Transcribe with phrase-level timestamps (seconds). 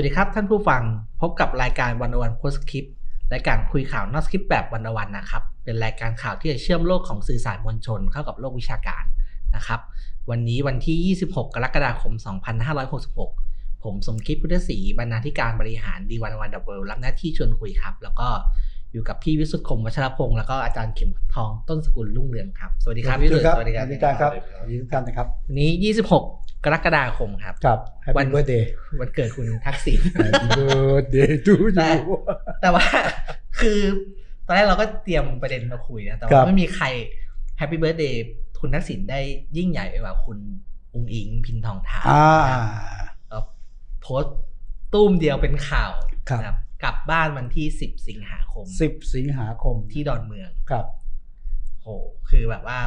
[0.00, 0.82] วัสดีครับท่านผู้ฟัง
[1.20, 2.84] พบกับรายการ101 Postscript
[3.32, 9.04] รายการคุยข่าวนอกสคลิปแบบ 101 นะครับ เป็นรายการข่าวที่จะเชื่อมโลกของสื่อสารมวลชนเข้ากับโลกวิชาการ
[9.56, 9.80] นะครับ
[10.30, 12.12] วันนี้วันที่ 26 กรกฎาคม
[12.98, 18.28] 2566 ผมสมคิดพุทธศรีบรรณาธิการบริหาร The101.world รับหน้าที่ชวนคุยครับ แล้วก็
[18.98, 27.78] อยู่กับพี่วิสุทธิ์คมวัชรพงศ์แล้วก็อาจารย์เข็มทองต้นสกุลรุ่งเรืองครับ สวัสดีครับพี่วิสุทธิ์สวัสดีครับสวัสดีครับสวัสดีทุกท่านนะครับวันนี้ 26 กรกฎาคมครับครับ
[28.16, 28.64] วั Happy น Birthday
[29.00, 32.16] วันเกิดคุณทักษิณ Happy Birthday to แต่ you
[32.60, 32.84] แต่ว่า
[33.60, 33.80] คือ
[34.46, 36.86] ตอนแรกเราก็เตรียมประเด็นมาคุยนะแต่ว่าครับไม่มีใคร
[37.58, 38.24] Happy Birthday
[38.60, 39.20] คุณทักษิณได้
[39.56, 40.38] ยิ่งใหญ่ไปกว่าคุณ
[40.94, 42.26] อุ๊งอิ๊งแพทองธารอ่า
[43.28, 43.42] แล้ว
[44.00, 44.36] โพสต์
[44.94, 45.90] ตูมเดียวเป็นข่าว
[46.30, 50.86] ครับนะครับ กลับบ้านวันที่10สิงหาคมสิบสิงหาคมที่ดอนเมืองครับ
[51.82, 51.88] โห
[52.30, 52.78] คือแบบว่า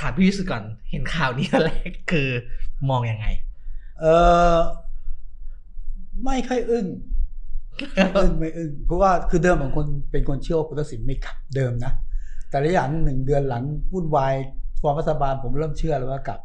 [0.00, 2.28] ถามพี่วิสุทธิ์ก่อนเห็นข่าวนี้ตอนแรกคือ
[2.90, 3.26] มองยังไง
[4.00, 4.06] เอ
[4.54, 4.56] อ
[6.24, 6.86] ไม่ค่อยอึ้ง
[7.94, 11.92] ไม่อึ้งไม่อึ้งเพราะว่าคือเดิมของคนเป็นคนเชื่อว่าคุณทักษิณไม่กลับเดิมนะ
[12.50, 14.34] แต่ระยะหนึ่งเดือนหลังวุ่นวาย
[14.80, 16.40] ฟอร์มรัฐบาลผมเริ่มเชื่อแล้วว่ากลับ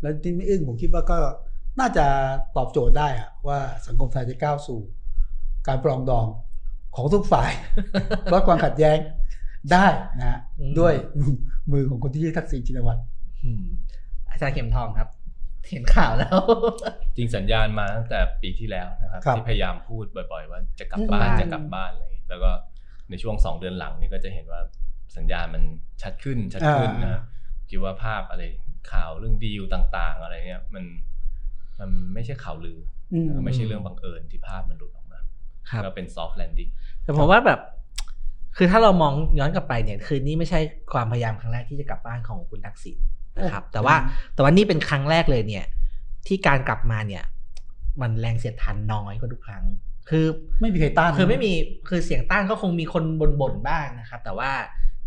[0.00, 1.18] แล้วที่ไม่อึ้งผมคิดว่าก็
[1.80, 2.06] น่าจะ
[2.56, 4.80] ตอบโจทย์ได้อะว่าสังคมไทยจะก้าวสู่
[5.68, 6.26] การปรองดอง
[6.96, 7.50] ของทุกฝ่าย
[8.32, 8.98] ลดความขัดแย้ง
[9.72, 9.86] ได้
[10.18, 10.94] นะฮะอืมด้วย
[11.72, 13.00] มือของคนที่ชื่อทักษิณชินวัตร
[13.44, 13.64] อืม
[14.30, 15.08] อาจารย์เข็มทองครับ
[15.70, 16.38] เห็นข่าวแล้ว
[17.16, 22.50] จริงสัญญาณมาตั้งแต่ปีที่แล้วนะครับครับที่พยายามพูดบ่อย ๆ ว่าจะกลับบ้านอืมจะกลับบ้านอะไรอย่างเงี้ยแล้วก็
[23.10, 24.60] ในช่วงสองเดือนหลังนี่ก็จะเห็นว่า
[25.16, 25.62] สัญญาณมัน
[26.02, 27.22] ชัดขึ้นชัดขึ้นนะครับ
[27.70, 28.42] คิดว่าภาพอะไร
[28.92, 30.84] ข่าวเรื่องดีลต่าง ๆ อะไรเนี่ยมัน
[31.80, 32.78] มันไม่ใช่ข่าวลือ
[33.14, 35.01] อืมอไม่ใช่เรื่องบังเอิญที่ภาพมันหลุดออกมาครับ
[35.84, 36.68] ก็เป็น soft landing
[37.02, 37.60] แต่ผมว่าแบบ
[38.56, 40.60] คือถ้าเรามองย้อนกลับไปเนี่ย คือนี่ไม่ใช่
[40.92, 42.98] ความพยายามครั้งแรกที่จะกลับบ้านของคุณทักษิณ
[43.36, 43.96] นะครับ แต่ว่า
[44.34, 45.64] แต่ว่านี่เป็นครั้งแรกเลยเนี่ย
[46.26, 47.24] ที่การกลับมาเนี่ย
[48.00, 49.64] มันแรงเสียดทานน้อยกว่าทุกครั้ง
[50.10, 50.26] คือ
[50.60, 51.52] ไม่มีใครต้าน คือไม่มี
[51.88, 53.04] คือเสียงต้านก็คงมีคน
[53.40, 54.50] บ่นๆบ้างนะครับ แต่ว่า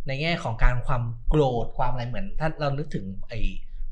[0.08, 3.40] ในแง่ของการความโกรธความอะไรเหมือน ถ้าเรานึกถึงไอ้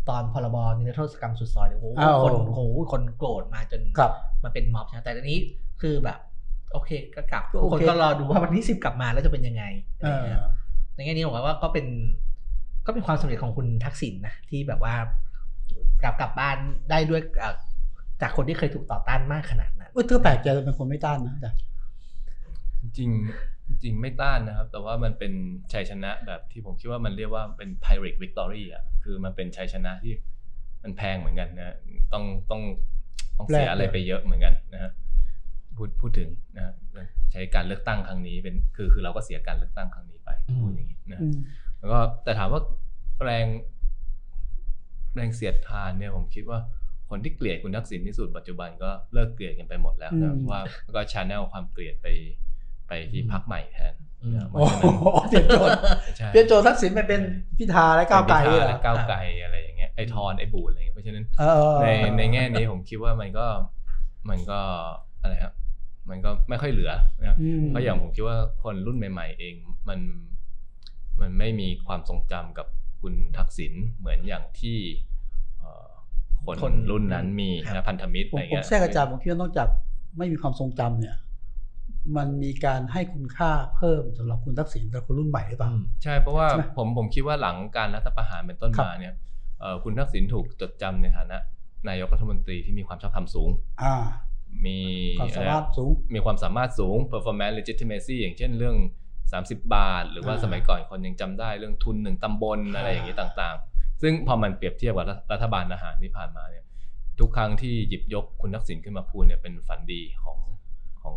[0.09, 2.61] ตอนพรบนิรโทษกรรมสุดซอยเนี่ยโอ้โหอ้าวคนโอ้โห
[2.91, 4.11] คนโกรธมาจนครับ
[4.43, 5.39] มาเป็นม็อบใช่ไหมแต่ตอนนี้
[5.81, 6.19] คือแบบ
[6.73, 9.63] โอเคก็กลับก็ทุโอกคนเคก็รอดูว่าวันที่สิบกลับมาแล้วจะเป็นยังไง
[9.97, 10.39] อะไรเออย่างอเงี้ย
[10.95, 11.85] ในแง่นี้ผมว่าก็เป็น
[12.85, 14.95] ก็เป็นความสำเร็จของคุณทักษิณนะที่แบบว่า
[16.03, 16.57] กลับกลับบ้าน
[16.89, 17.55] ได้ด้วยเอ่อ
[18.21, 21.49] จากคนที่เคยถูกต่อต้านมากขนาดนั้นเออเธอแปลกใจเลยเป็นคนไม่ต้านนะแต่
[22.81, 25.33] จริงๆจริงไม่ต้านนะครับ แต่ว่ามันเป็น
[25.73, 30.13] ชัยชนะแบบที่ผมคิดว่ามันเรียกว่าเป็น Pirate Victory อะคือมันเป็นชัยชนะที่
[30.83, 31.75] มันแพงเหมือนกันนะ
[32.13, 32.61] ต้องต้อง
[33.37, 34.91] ต้องเสียอะไรไปเยอะเหมือนกันนะฮะ
[35.77, 36.73] พูดพูดถึงนะฮะ
[37.31, 41.35] ใช้การเลือกตั้งครั้งนี้เป็นคือคือเราก็เสียการเลือกตั้งครั้งนี้ไปอืมพูดอย่างนี้นะอืม
[41.79, 42.61] แล้วก็แต่ถามว่า
[43.23, 43.45] แรง
[45.15, 46.59] แรงเสียดทานเนี่ยผมคิดว่า
[47.09, 50.61] คนที่เกลียดคุณทักษิณที่สุดปัจจุบันก็เลิกเกลียดกันไปหมดแล้วนะว่า
[50.95, 52.07] ก็ชาแนลความเกลียดไป
[52.87, 53.93] ไปที่พักใหม่แทน
[54.35, 55.79] นะเพโอ้ราะฉะนั้นโหเปลี่ยนโจทย์
[56.17, 57.21] ใช่เปลี่ยนโจทย์ทักษิณไปเป็น
[57.57, 61.85] พิธาและก้าวไกลเป็นเลยพิธเหรและอก้าวไกลอะไรอย่างเงี้ยไอทอนไอบูดอะไรอย่างเงี้ยเพราะฉะนั้นเออใน
[62.17, 63.47] ในแง่นี้ผมคิดว่ามันก็
[64.29, 64.59] มันก็
[65.21, 65.53] อะไรครับ
[66.09, 69.55] มันก็ไม่ค่อยเหลือนะครับอืมเพราะอย่างผมคิดว่าคนรุ่นใหม่ ๆ เอง
[69.89, 69.99] มัน
[71.21, 72.67] มันไม่มีความทรงจำกับ
[73.01, 74.77] คุณทักษิณเหมือนอย่างที่
[75.59, 75.89] เอ่อ
[76.45, 79.67] คนคนรุ่นนั้นมีครับนะพันธมิตรผมอะไรผมเงี้ยแทรกอาจารย์ผมคิดว่านอกจาก
[80.17, 81.15] ไม่มีความทรงจำเนี่ย
[82.17, 85.71] มันมีการให้คุณค่าเพิ่มสำหรับคุณทักษิณสำหรับคนรุ่นใหม่หรือเปล่า
[86.03, 89.13] ใช่เพราะว่าใช่ไหมผมผมคิดว่าหลังการรัฐประหารเป็นต้นครับมาเนี่ย
[89.59, 91.37] เอ่อคุณทักษิณถูกจดจำในฐานะ
[91.89, 93.49] นายกรัฐมนตรีที่มีความชอบธรรมสูง
[93.83, 93.95] อ่า
[94.65, 94.79] มี
[95.19, 98.77] ความสามารถสูงมีความสามารถสูง performance legitimacy อย่างเช่นเรื่อง
[99.21, 106.63] 30 บาท หรือว่าอ่าสมัยก่อนคนยังจำได้เรื่องทุนหนึ่งตำบลอะไรอย่างนี้ต่างๆ ซึ่งพอมันเปรียบเทียบกับรัฐรัฐบาลทหารที่ผ่านมาเนี่ย
[107.19, 110.37] ทุกครั้งที่หยิบยกคุณทักษิณขึ้นมาพูดเนี่ยเป็นฝันดีของ
[111.01, 111.15] ของ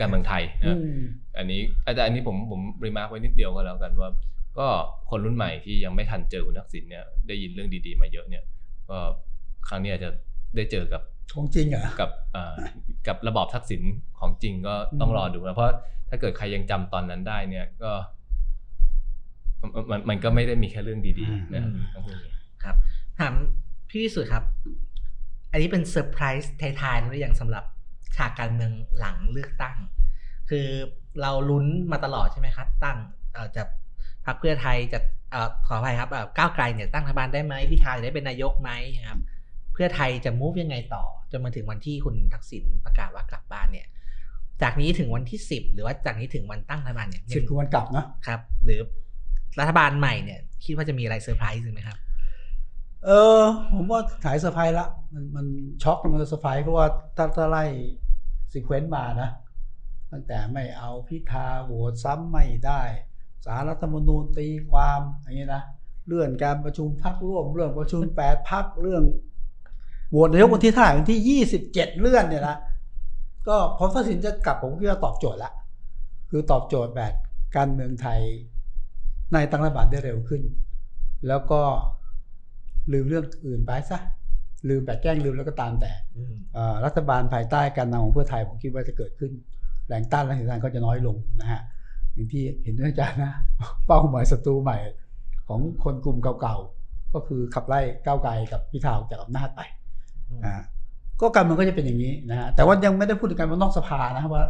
[0.00, 1.00] การเมืองไทยนะอืม
[1.38, 4.10] อันนี้อาจารย์อันนี้ผมผม remark ไว้นิดเดียวก็แล้วกันว่า
[4.58, 4.66] ก็
[5.10, 8.44] คนรุ่นใหม่ที่ยังไม่ทันเจอคุณทักษิณเนี่ยได้ยินเรื่องดีๆมาเยอะเนี่ย
[8.90, 8.98] ก็
[9.68, 10.10] ครั้งนี้อาจจะ
[10.56, 11.02] ได้เจอกับ
[11.34, 12.56] ของจริงเหรอกับอ่า
[13.06, 13.82] กับระบอบทักษิณ
[14.18, 15.74] ของจริงก็ต้องอืมรอดูนะเพราะ
[16.08, 17.90] ถ้าเกิดใครยังจำตอนนั้นได้เนี่ยก็
[19.62, 21.62] มันมันมันก็ไม่ได้มีแค่เรื่องดีๆนะ
[21.94, 22.34] ต้องพูดอย่างนี้
[22.64, 22.76] ครับ
[23.18, 23.34] ถาม
[23.88, 24.44] พี่วิสุทธิ์ครับ
[25.52, 27.64] อันนี้เป็นเซอร์ไพรส์ท้ายๆหรือยังสำหรับ
[28.16, 29.76] ฉากการเมืองหลังเลือกตั้ง
[30.50, 30.66] คือ
[31.20, 32.98] เราลุ้นมาตลอดใช่ไหมครับ ตั้ง
[33.32, 33.62] เอ่อจะ
[34.26, 34.98] พรรคเพื่อไทยจะ
[35.30, 38.70] เอ่อขออภัยครับเอ่อก้าวไกลเนี่ยตั้งรัฐบาลได้ไหมพิธาจะได้เป็นนายกไหม
[39.08, 43.86] ครับเพื่อไทยจะมูฟยังไงต่อจนมาถึงวันที่คุณทักษิณประกาศว่ากลับบ้านเนี่ย
[44.62, 48.80] จากนี้ถึงวันที่สิบหรือว่าจากนี้ถึงวันตั้งรัฐบาลเนี่ยสิบคือวันกลับนะครับ หรือ
[49.60, 51.98] รัฐบาลใหม่เนี่ย คิดว่าจะมีอะไรเซอร์ไพรส์ไหมครับ
[53.06, 53.10] เอ
[53.40, 53.42] อ
[53.74, 55.46] ผมว่าหายเซอร์ไพรส์ละมันมัน
[55.82, 56.86] ช็อกมันเซอร์ไพรส์เพราะว่า
[57.16, 57.64] ถ้าถ้าไล่
[58.52, 59.30] sequence มานะ
[60.12, 62.82] ตั้งแต่ไม่เอาพิธาโหวตซ้ำไม่ได้
[63.44, 65.62] ศาลรัฐธรรมนูญตีความอย่างนี้นะ
[66.06, 69.02] เลื่อนการประชุมพรรคร่วมเลื่อนประชุมแปดพรรคเลื่อน
[70.10, 72.56] โหวตนายกวันที่เท่าไหร่วันที่ยี่สิบเจ็ดเลื่อนเนี่ยนะ
[73.48, 75.52] ก็พอทักษิณจะกลับผมคิดว่าตอบโจทย์ละ
[76.30, 77.12] คือตอบโจทย์แบบ
[77.56, 78.20] การเมืองไทย
[79.32, 80.42] ในตั้งรัฐบาลได้เร็วขึ้น
[81.28, 81.60] แล้วก็
[82.92, 83.98] ลืมเรื่องอื่นไปซะ
[84.68, 89.32] ลืมแบบแกล้งลืมแล้วก็ตามแต่อืมเอ่อรัฐบาลภายใต้การนำของเพื่อไทยผมคิดว่าจะเกิดขึ้น
[89.88, 91.60] แรงต้านแรงเสียดทานก็จะน้อยลงนะฮะ
[92.12, 93.32] อย่างที่เห็นด้วยอาจารย์นะ
[93.86, 94.78] เป้าหมายศัตรูใหม่
[95.48, 99.60] ของคนกลุ่มเก่าๆก็คือขับไล่ก้าวไกลกับพิธาออกจากอำนาจไป
[100.44, 100.54] อ่า
[101.20, 104.44] ก็การเมืองก็จะเป็นอย่างนี้นะฮะแต่ว่ายังไม่ได้พูดถึงการเมืองนอกสภานะครับว่า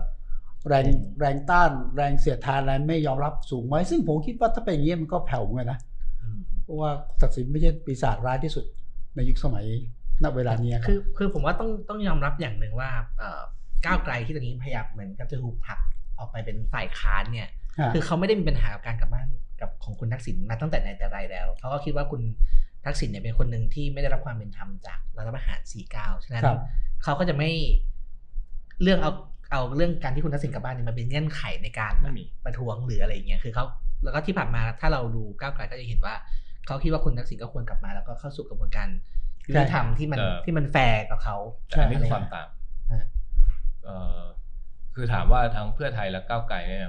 [0.68, 0.86] แรง
[1.20, 5.78] แรงต้านแรงเสียดทานแรงไม่ยอมรับสูงไหมซึ่งผมคิดว่าถ้าเป็นอย่างนี้มันก็แผ่วเหมือนกันนะ
[6.22, 6.90] อืมเพราะว่า
[7.20, 8.64] ศักดิ์ศรีไม่ใช่ปีศาจร้ายที่สุด
[9.16, 9.66] ในยุคสมัย
[10.22, 13.40] ณเวลานี้รับคือคือผมว่าต้องต้องยอมรับอย่างหนึ่งว่าเอ่อ
[13.86, 15.78] ก้าวไกลที่ตอนนี้พยายามเหมือนกับจะถูกผลัก
[16.18, 17.50] ออกไปเป็นฝ่ายค้านเนี่ย
[17.80, 19.26] ฮะคือเขาไม่ได้มีปัญหากับการกลับบ้าน
[19.60, 22.22] กับของคุณทักษิณมาตั้งแต่ไหนแต่ไรแล้วเขาก็คิดว่าคุณ
[22.84, 25.60] ทักษิณเนี่ยเป็นคนหนึ่งที่ไม่ได้รับความเป็นธรรมจากรัฐประหาร
[25.92, 26.58] 49 ฉะนั้นครับ
[27.02, 27.50] เขาก็จะไม่
[28.82, 29.12] เรื่องเอา
[29.50, 33.64] เอาเรื่องการที่คุณทักษิณกลับบ้านเนี่ยมาเป็นเงื่อนไขในการไม่มีประท้วงหรืออะไรอย่างเงี้ยคือเขา
[34.04, 36.14] แล้วก็ที่ผ่านมาถ้าเราดูก้าวไกลก็จะเห็นว่า
[36.66, 38.88] เขาคิดว่าคุณทักษิณก็ควรกลับมา แล้วก็เข้าสู่กระบวนการ
[39.48, 41.36] ยุติธรรมที่มันเออที่มันแฟร์กับเขา
[41.66, 42.48] แต่อันนี้ใช่คือความต่าง
[42.90, 43.04] อ่า
[43.84, 44.20] เอ่อ
[44.94, 46.86] คือถามว่าทั้งเพื่อไทยและก้าวไกลเนี่ย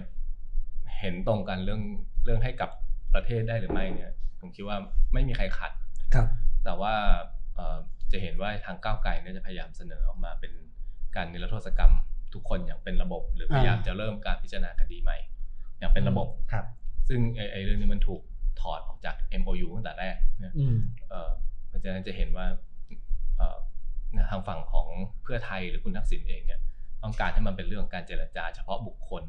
[1.00, 1.82] เห็นตรงกันเรื่อง
[2.26, 2.70] เรื่องให้กับ
[3.14, 4.12] ประเทศได้หรือไม่เนี่ย
[4.42, 4.78] ผมคิดว่า
[5.14, 5.72] ไม่มีใครขัด
[6.14, 6.28] ครับ
[6.66, 6.94] แต่ว่า
[7.56, 7.78] เอ่อ
[8.12, 10.52] จะเห็นว่าทางก้าวไกลเนี่ยจะพยายามเสนอออกมาเป็น
[11.16, 11.94] การนิรโทษกรรม
[12.34, 15.18] ทุกคนอย่างเป็นระบบ หรือพยายามจะเริ่มการพิจารณาคดีใหม่
[15.80, 16.66] อย่างเป็นระบบครับ
[17.08, 18.22] ซึ่งไอ้ไอ้เรื่องนี้มันถูก
[18.62, 20.78] ถอดออกจาก MOU ตั้งแต่แรกเนี่ยอืม
[21.10, 21.32] เอ่อ
[21.68, 22.46] เพราะฉะนั้นจะเห็นว่า
[23.38, 23.58] เอ่อ
[24.32, 24.88] ทางฝั่งของ
[25.24, 26.60] เพื่อไทยหรือคุณทักษิณเองเนี่ย
[27.04, 29.24] ต้องการให้มันเป็นเรื่องของการเจรจาเฉพาะบุคคล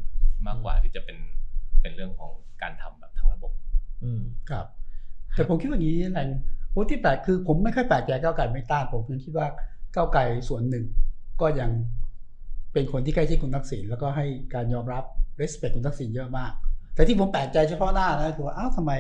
[0.47, 1.19] มากกว่าที่จะเป็น
[1.83, 2.33] เป็นเรื่องของ
[2.63, 3.53] การทำแบบทั้งระบบ
[4.05, 4.67] อืมครับ
[5.35, 6.29] แต่ผมคิดว่าอย่างนี้แรง
[6.75, 9.47] ผมที่แปลกคือผมไม่ค่อยแปลกใจก้าวไก่ไม่ต้านผมคือคิดว่า
[9.95, 10.85] ก้าวไก่ส่วนหนึ่ง
[11.41, 11.71] ก็ยัง
[12.73, 15.05] เป็นคนที่ใกล้ชิดคุณทักษิณแล้วก็ให้การยอมรับ
[15.41, 16.53] respect คุณทักษิณเยอะมาก
[16.95, 18.93] แต่ที่ผมแปลกใจเฉพาะหน้านะคือว่าอ้าวทำไม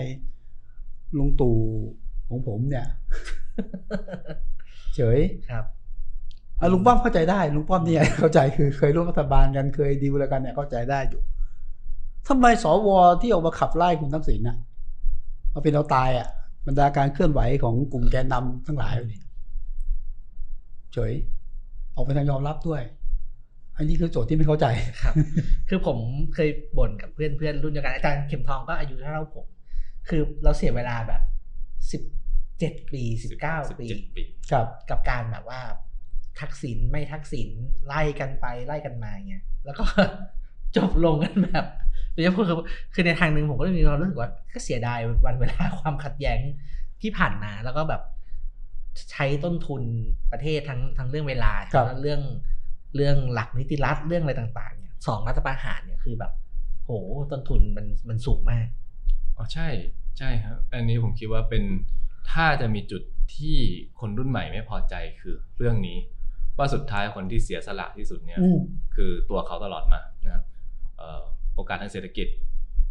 [1.18, 1.56] ลุงตู่
[2.28, 2.86] ของผมเนี่ย
[4.96, 5.20] เฉย
[5.50, 5.64] ครับ
[6.60, 11.22] อะลุงป้อมเข้าใจได้ลุงป้อมเนี่ยเข้าใจคือเคยร่วมรัฐบาลกันเคยดีลกันเนี่ยเข้าใจได้อยู่
[12.28, 12.88] ทำไมสว
[13.20, 14.56] ที่ออกมาขับไล่คุณทักษิณน่ะ
[15.52, 16.28] เอาเป็นเอาตายอะ
[16.66, 19.20] บรรดาการเคลื่อนไหวของกลุ่มแกนนำทั้งหลายนี่
[20.92, 21.12] เฉย
[21.94, 22.82] ออกไปทางยอมรับด้วย
[23.76, 24.66] อันนี้คือโจทย์ที่ไม่เข้าใจ
[25.02, 25.14] ครับ
[25.68, 25.98] คือผม
[26.34, 29.46] เคยบ่นกับเพื่อนเพื่อนรุ่นเดียวกันอาจารย์เข็มทองก็อายุเท่าผม
[30.08, 31.22] คือเราเสียเวลาแบบ
[31.92, 32.02] สิบ
[32.58, 34.22] เจ็ดปีสิบเก้าปี17ปี
[34.52, 35.60] ครับกับการแบบว่า
[36.40, 37.48] ทักษิณไม่ทักษิณ
[37.86, 39.84] ไล่กันไปไล่กันมาเงี้ยแล้วก็
[40.76, 41.66] จบลงกันแบบ
[42.12, 42.56] โดยเฉพาะคือ
[42.94, 46.38] คือในทางหนึ่งผมก็เลยมีความรู้สึกว่าก็เสียดายวันเวลาความขัดแย้ง
[47.02, 48.02] ที่ผ่านมาแล้วก็แบบ
[49.12, 49.82] ใช้ต้นทุน
[50.32, 52.20] ประเทศทั้งทั้งเรื่องเวลาครับแล้วเรื่อง
[52.96, 56.32] เรื่องหลักนิติรัฐเรื่องอะไรต่างๆเนี่ยสองรัฐประหารเนี่ยคือแบบ
[56.84, 56.90] โห
[57.32, 58.66] ต้นทุนมันมันสูงมาก
[59.36, 59.68] อ๋อใช่
[60.18, 61.62] ใช่ครับ อันนี้ผมคิดว่าเป็น
[62.32, 63.02] ถ้าจะมีจุด
[63.36, 63.56] ที่
[64.00, 65.98] คนรุ่นใหม่ไม่พอใจคือเรื่องนี้
[66.58, 68.58] ว่าสุดท้ายคนที่เสียสละที่สุดเนี่ยอืม
[68.94, 70.44] คือตัวเขาตลอดมานะครับ
[70.98, 72.28] เอ่อโอกาสทางเศรษฐกิจ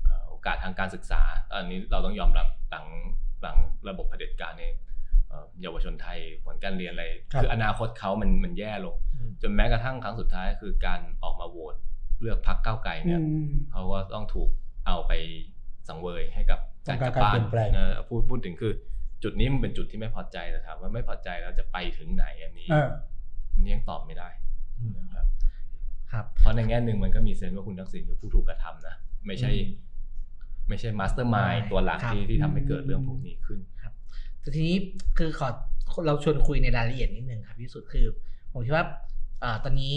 [0.04, 2.86] เอ่อโอกาสทางการศึกษา อันนี้เราต้องยอมรับหลัง
[3.42, 3.58] หลัง
[3.90, 4.74] ระบบเผด็จการเนี่ย
[5.30, 8.96] เอ่อเยาวชนไทยผลการเรียนอะไรครับคืออนาคตเขามันมันแย่ลง
[9.42, 11.76] จนแม้กระทั่งครั้งสุดท้ายคือการออกมาโหวต
[12.22, 14.50] เลือกพรรคก้าวไกลเนี่ยอืมเขาก็ต้องถูก
[14.88, 15.14] เอาไป
[15.88, 18.74] สังเวยให้กับการกลับบ้านต้องการการเปลี่ยนแปลงเออพูดพูดถึงคือ
[19.24, 22.90] จุดนี้มันเป็นจุดที่ไม่พอใจแต่ถามว่าไม่พอใจแล้วจะไปถึงไหนอันนี้เออ
[23.54, 24.30] อันนี้ยังตอบไม่ได้
[24.98, 25.26] นะครับ
[26.12, 28.96] ครับเพราะในแง่หนึ่งมันก็มี sense ว่าคุณทักษิณคือผู้ถูกกระทำนะ
[29.28, 29.70] ไม่ใช่อืม
[30.70, 33.60] ไม่ใช่ mastermind ใช่ตัวหลักครับที่ที่ทำให้เกิดเรื่องพวกนี้ขึ้น
[34.42, 34.78] แต่ทีนี้
[35.18, 35.48] คือขอ
[36.06, 38.06] เราชวนคุยในรายละเอียดนิดนึงครับพี่สุดคือ
[38.52, 38.86] ผมคิดว่า
[39.42, 39.96] เอ่อตอนนี้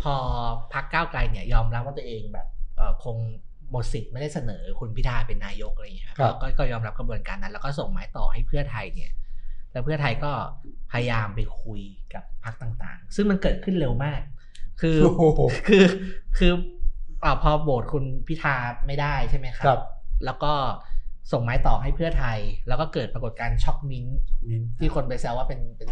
[0.00, 0.14] พอ
[0.72, 3.16] พักก้าวไกลเนี่ยยอมรับว่าตัวเองแบบเอ่อคง
[3.70, 9.12] หมดสิทธิ์ไม่ได้เสนอคุณพิธาเป็นนายกอะไรอย่างเงี้ยครับครับก็ก็ยอมรับกระบวนการนั้น แล้วก็ส่งหมายต่อให้เพื่อไทยเนี่ย
[9.72, 10.32] แล้วเพื่อไทยก็
[10.92, 11.80] พยายามไปคุย
[12.14, 14.20] กับพรรคต่างๆ ซึ่งมันเกิดขึ้นเร็วมาก
[14.80, 15.84] คือโอ้โหคือ
[16.38, 16.52] คือ
[17.24, 18.54] อ่าพอโหวตคุณพิธา
[18.86, 19.80] ไม่ได้ใช่ไหมครัครับ
[20.24, 20.52] แล้วก็
[21.32, 24.18] ส่งไม้ต่อให้เพื่อไทย แล้วก็เกิดปรากฏการณ์ช็อกมิ้นท์
[24.48, 25.88] มิ้นท์ที่คนไปแซวว่าเป็นเป็น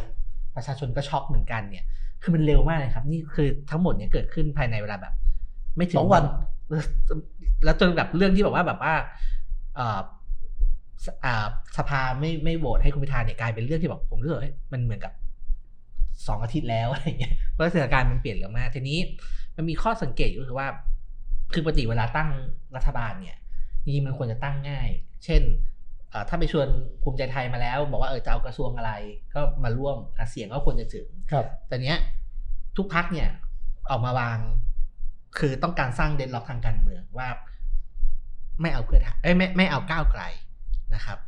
[0.56, 1.86] ประชาชนก็ช็อกเหมือนกันเนี่ย
[2.22, 5.14] คือมันเร็วมากเลยครับ นี่คือทั้งหมดเนี่ยเกิดขึ้นภายในเวลาแบบ
[5.76, 6.24] ไม่ถึงสองวัน
[7.64, 8.94] แล้วจนแบบเรื่องที่บอกว่าแบบว่า
[9.76, 10.00] เอ่อ
[11.04, 11.46] สอ่า
[11.78, 15.12] สภาไม่ไม่โหวตให้คุณพิธาเนี่ยกลายเป็นเรื่องที่แบบผมรู้สึกว่าเฮ้ยมันเหมือนกับ
[16.26, 18.98] สองอาทิตย์แล้วอะไรเงี้ยเพราะสถานการณ์มันเปลี่ยนเร็วมากทีนี้
[19.56, 20.68] มันมีข้อสังเกตอยู่ก็คือว่า
[21.52, 22.30] คือปกติเวลาตั้ง
[22.76, 23.36] รัฐบาลเนี่ย
[23.82, 24.88] จริงๆมันควรจะตั้งง่าย
[25.24, 25.42] เช่น
[26.10, 26.68] เอ่อถ้าไปชวน
[27.02, 28.92] ภูมิใจไทยมาแล้ว บอกว่าเออจะเอากระทรวงอะไร
[29.34, 31.98] ก็มาร่วมอะเสียงก็ควรจะถึงครับ แต่เนี้ย
[32.76, 33.28] ทุกพักเนี่ย
[33.90, 34.38] ออกมาวาง
[35.38, 37.28] คือต้องการสร้างเดนล็อกทางการเมืองว่า
[38.60, 40.22] ไม่เอาเพื่อไทยเอ้ยไม่ไม่เอาก้าวไกล
[40.94, 41.18] นะครับ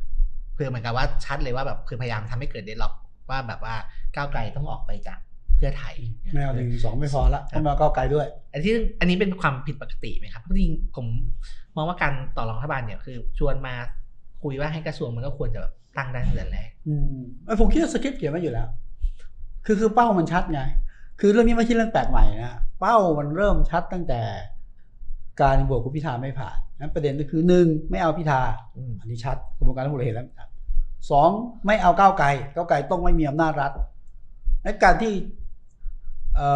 [0.53, 2.93] เพื่อเหมือนกับว่าชัดเลยว่าแบบคือพยายามทำให้เกิดเดนล็อก
[3.31, 3.75] ว่าแบบว่า
[4.15, 5.19] ก้าวไกลต้องออกไปจาก
[5.55, 5.95] เพื่อไทย
[6.33, 11.05] ไม่เอาหนึ่งสองไม่พอละต้องมาก้าวไกลด้วย อันที่อันนี้เป็นความผิดปกติไหมครับเพราะจริงๆผม
[11.75, 13.73] มองว่าการต่อรองรัฐบาลเนี่ยคือชวนมา
[14.43, 18.67] คุยว่าให้กระทรวงมันก็ควรจะแบบตั้งได้ตั้งแต่แรกอืมไอ้ผมคิดว่าสคริปต์เขียนไว้อยู่แล้ว
[19.65, 20.61] คือคือเป้ามันชัดไง
[21.19, 24.21] คือเรื่องนี้ไม่ใช่เรื่องแปลกใหม่นะเป้ามันเริ่มชัดตั้งแต่
[25.41, 28.41] การบวกคุณพิธาไม่ผ่านนั้นประเด็นก็คือหนึ่งไม่เอาพิธา
[28.77, 30.49] อืมอันนี้ชัดกระบวนการทั้งหมดเราเห็นแล้วครับ
[31.11, 31.29] สอง
[31.65, 33.71] ไม่เอาก้าวไกลก้าวไกลต้องไม่มีอำนาจรัฐ
[34.63, 35.13] และการที่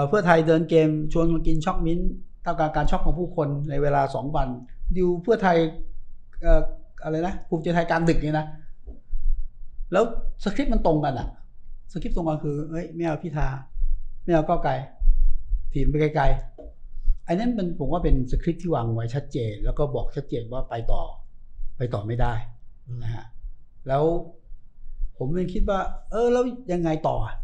[0.07, 2.09] เพื่อไทยเดินเกมชวนมากินช็อกมิ้นท์
[2.45, 4.47] ท่ามกลางการช็อกของผู้คนในเวลาสองวัน
[4.95, 5.57] ดิวเพื่อไทย
[6.45, 6.61] ออ
[7.03, 8.45] อะไรนะภูมิใจไทยกลางดึกนี่นะ
[9.91, 10.03] แล้ว
[10.43, 11.27] สคริปต์มันตรงกันอะ
[11.91, 13.47] สคริปต์ตรงกันคือเอ้ยไม่เอาพิธา
[14.23, 14.73] ไม่เอาก้าวไกล
[15.73, 21.01] ถีบไปไกลๆอันนั้นเป็นผมว่าเป็นสคริปต์ที่วางไว้ชัดเจน แล้วก็บอกชัดเจนว่าไปต่อ
[21.77, 22.33] ไปต่อไม่ได้
[23.03, 23.25] นะฮะ
[23.87, 24.03] แล้ว
[25.17, 25.79] ผมเลยคิดว่า
[26.11, 27.35] เออ แล้วยังไงต่ออะ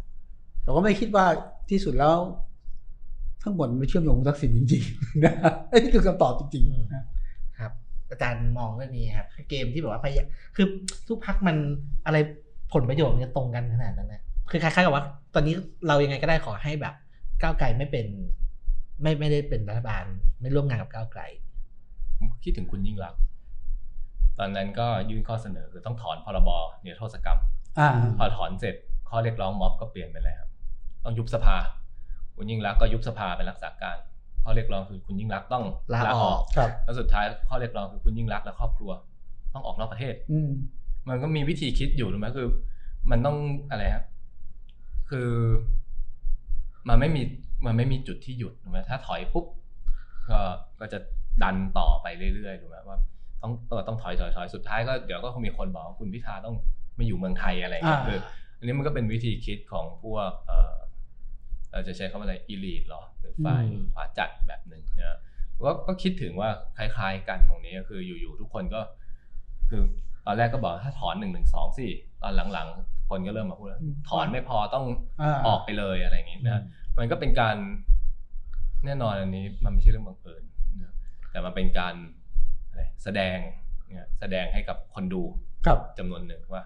[0.62, 1.26] แต่ก็ไม่คิดว่า
[1.70, 2.16] ที่สุดแล้ว
[3.42, 5.32] ทั้งหมดมันเชื่อมโยงกับทักษิณจริงๆนะ
[5.68, 7.04] ไอ้นี่คือคำตอบจริงๆนะ
[7.58, 7.72] ครับ
[8.10, 10.66] อาจารย์มองเรื่องนี้ครับเกมที่แบบว่าพยายามคือ
[11.08, 11.56] ทุกพักมัน
[12.06, 12.16] อะไร
[12.72, 15.04] ผลประโยชน์มันจะตรงกันขนาดนั้นนะคือคล้ายๆกับว่า
[15.34, 15.54] ตอนนี้
[15.86, 16.94] เรายังไงก็ได้ขอให้แบบ
[17.42, 18.06] ก้าวไกลไม่เป็น
[19.02, 20.04] ไม่ไม่ได้เป็นรัฐบาล
[20.40, 21.22] ไม่ร่วมงานกับก้าวไกล
[22.16, 23.20] ผมก็คิดถึงคุณยิ่งรักษณ์
[24.40, 26.50] ตอนนั้นก็ยื่นข้อเสนอคือต้องถอนพรบ
[26.82, 27.38] เนิรโทษกรรม
[27.78, 28.74] อ่าพอถอนเสร็จ
[29.08, 30.50] ข้อเรียกร้องม็อบก็เปลี่ยนไปเลยครับ
[31.04, 31.56] ต้องยุบสภา
[32.34, 33.96] คุณยิ่งรักษณ์ก็ยุบสภาเป็นรักษาการ
[34.44, 38.90] ข้อเรียกร้องคือคุณยิ่งรักษณ์ต้องลาออกครับแล้วสุดท้ายข้อเรียกร้องคือคุณยิ่งรักษณ์และครอบครัว
[39.54, 40.50] ต้องออกนอกประเทศ อืม
[41.08, 42.48] มันก็มีวิธีคิดอยู่ถูกไหมคือ
[43.10, 43.36] มันต้อง
[43.70, 44.04] อะไรครับ
[45.10, 45.30] คือ
[46.88, 47.22] มันไม่มี
[47.66, 49.46] มันไม่มีจุดที่หยุดถูกไหมถ้าถอยปุ๊บ
[50.30, 50.40] ก็
[50.80, 50.98] ก็จะ
[51.42, 52.98] ดันต่อไปเรื่อยๆถูกไหมว่า
[53.42, 56.56] ต้องเออต้องถอยถอยถอยสุดท้ายก็เดี๋ยวก็คงมีคนบอกว่าคุณพิธาต้อง
[56.96, 58.18] ไม่อยู่เมืองไทยอะไรอย่างเงี้ยอ่าคือ
[58.58, 60.74] อันนี้มันก็เป็นวิธีคิดของพวกเออ
[61.72, 65.18] เราจะใช้คำว่าอะไรอีลีทหรอหรือฝ่ายอืมขวาจัดแบบหนึ่งนะ
[65.66, 68.80] ก็ก็คิดถึงว่าคล้ายๆกันตรงนี้ก็คืออยู่ๆทุกคนก็
[69.70, 69.82] คือ
[70.26, 71.86] ตอนแรกก็บอกถ้าถอนหนึ่งหนึ่งสองสิ
[72.22, 74.84] ตอนหลังๆ คนก็เริ่มมาพูดแล้วถอนไม่พอต้อง
[75.22, 76.62] อ่าออกไปเลยอะไรอย่างงี้นะ
[76.98, 77.56] มันก็เป็นการ
[78.84, 80.42] แน่นอนอันนี้มันไม่ใช่เรื่องบังเอิญ
[80.82, 80.92] นะ
[81.30, 82.19] แต่มันเป็นการอะไร
[83.04, 83.38] แสดง
[83.88, 85.22] เนี่ยแสดงให้กับคนดู
[85.66, 86.62] ครับจำนวนหนึ่งว่า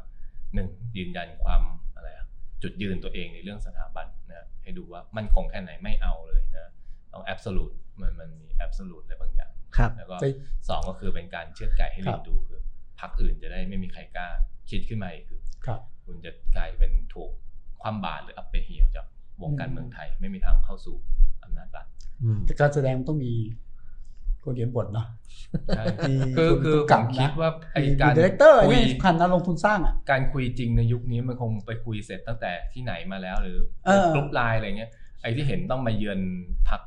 [0.55, 1.63] หนึ่งยืนยันความ
[1.95, 2.27] อะไรอะ
[2.63, 6.71] จุดยืนตัวเองในเรื่องสถาบันนะให้ดูว่ามันคงแค่ไหนไม่เอาเลยนะ
[7.13, 10.31] ต้องแอบสูตมันมันมีแอบสูตอะไรบางอย่างครับแล้วก็ใช่
[10.69, 12.61] สองก็คือเป็นการเชือดไก่ให้ลิครังบดูคือ
[13.01, 14.29] พักอื่นจะได้ไม่มีใครกล้า
[14.71, 17.31] คิดขึ้นมาอีกคือครับคุณจะกลายเป็นถูก
[17.83, 19.07] ความบาตรหรืออัปเปเหี่ยวจาก
[19.43, 20.97] วงการเมืองไทยไม่มีทางเข้าสู่
[21.43, 21.87] อำนาจรัฐ
[22.23, 23.33] อืมแต่การแสดงมันต้องมี
[24.45, 25.07] คนเขียนบทเนาะ
[25.77, 34.91] ใช่มีคือคนคือผู้ผกำกับมคิดนะว่าไอมีการดีเลกเตอร์คุยนี่สำคัญนะลงทุนสร้างอะการคุยจริงในยุคนี้มันคงไปคุยเสร็จตั้งแต่ที่ไหนมาแล้วหรือเออกรุ๊ปไลน์อะไรเงี้ย
[35.23, 36.21] ไอที่เห็นต้องมาเยือน
[36.69, 36.81] พัก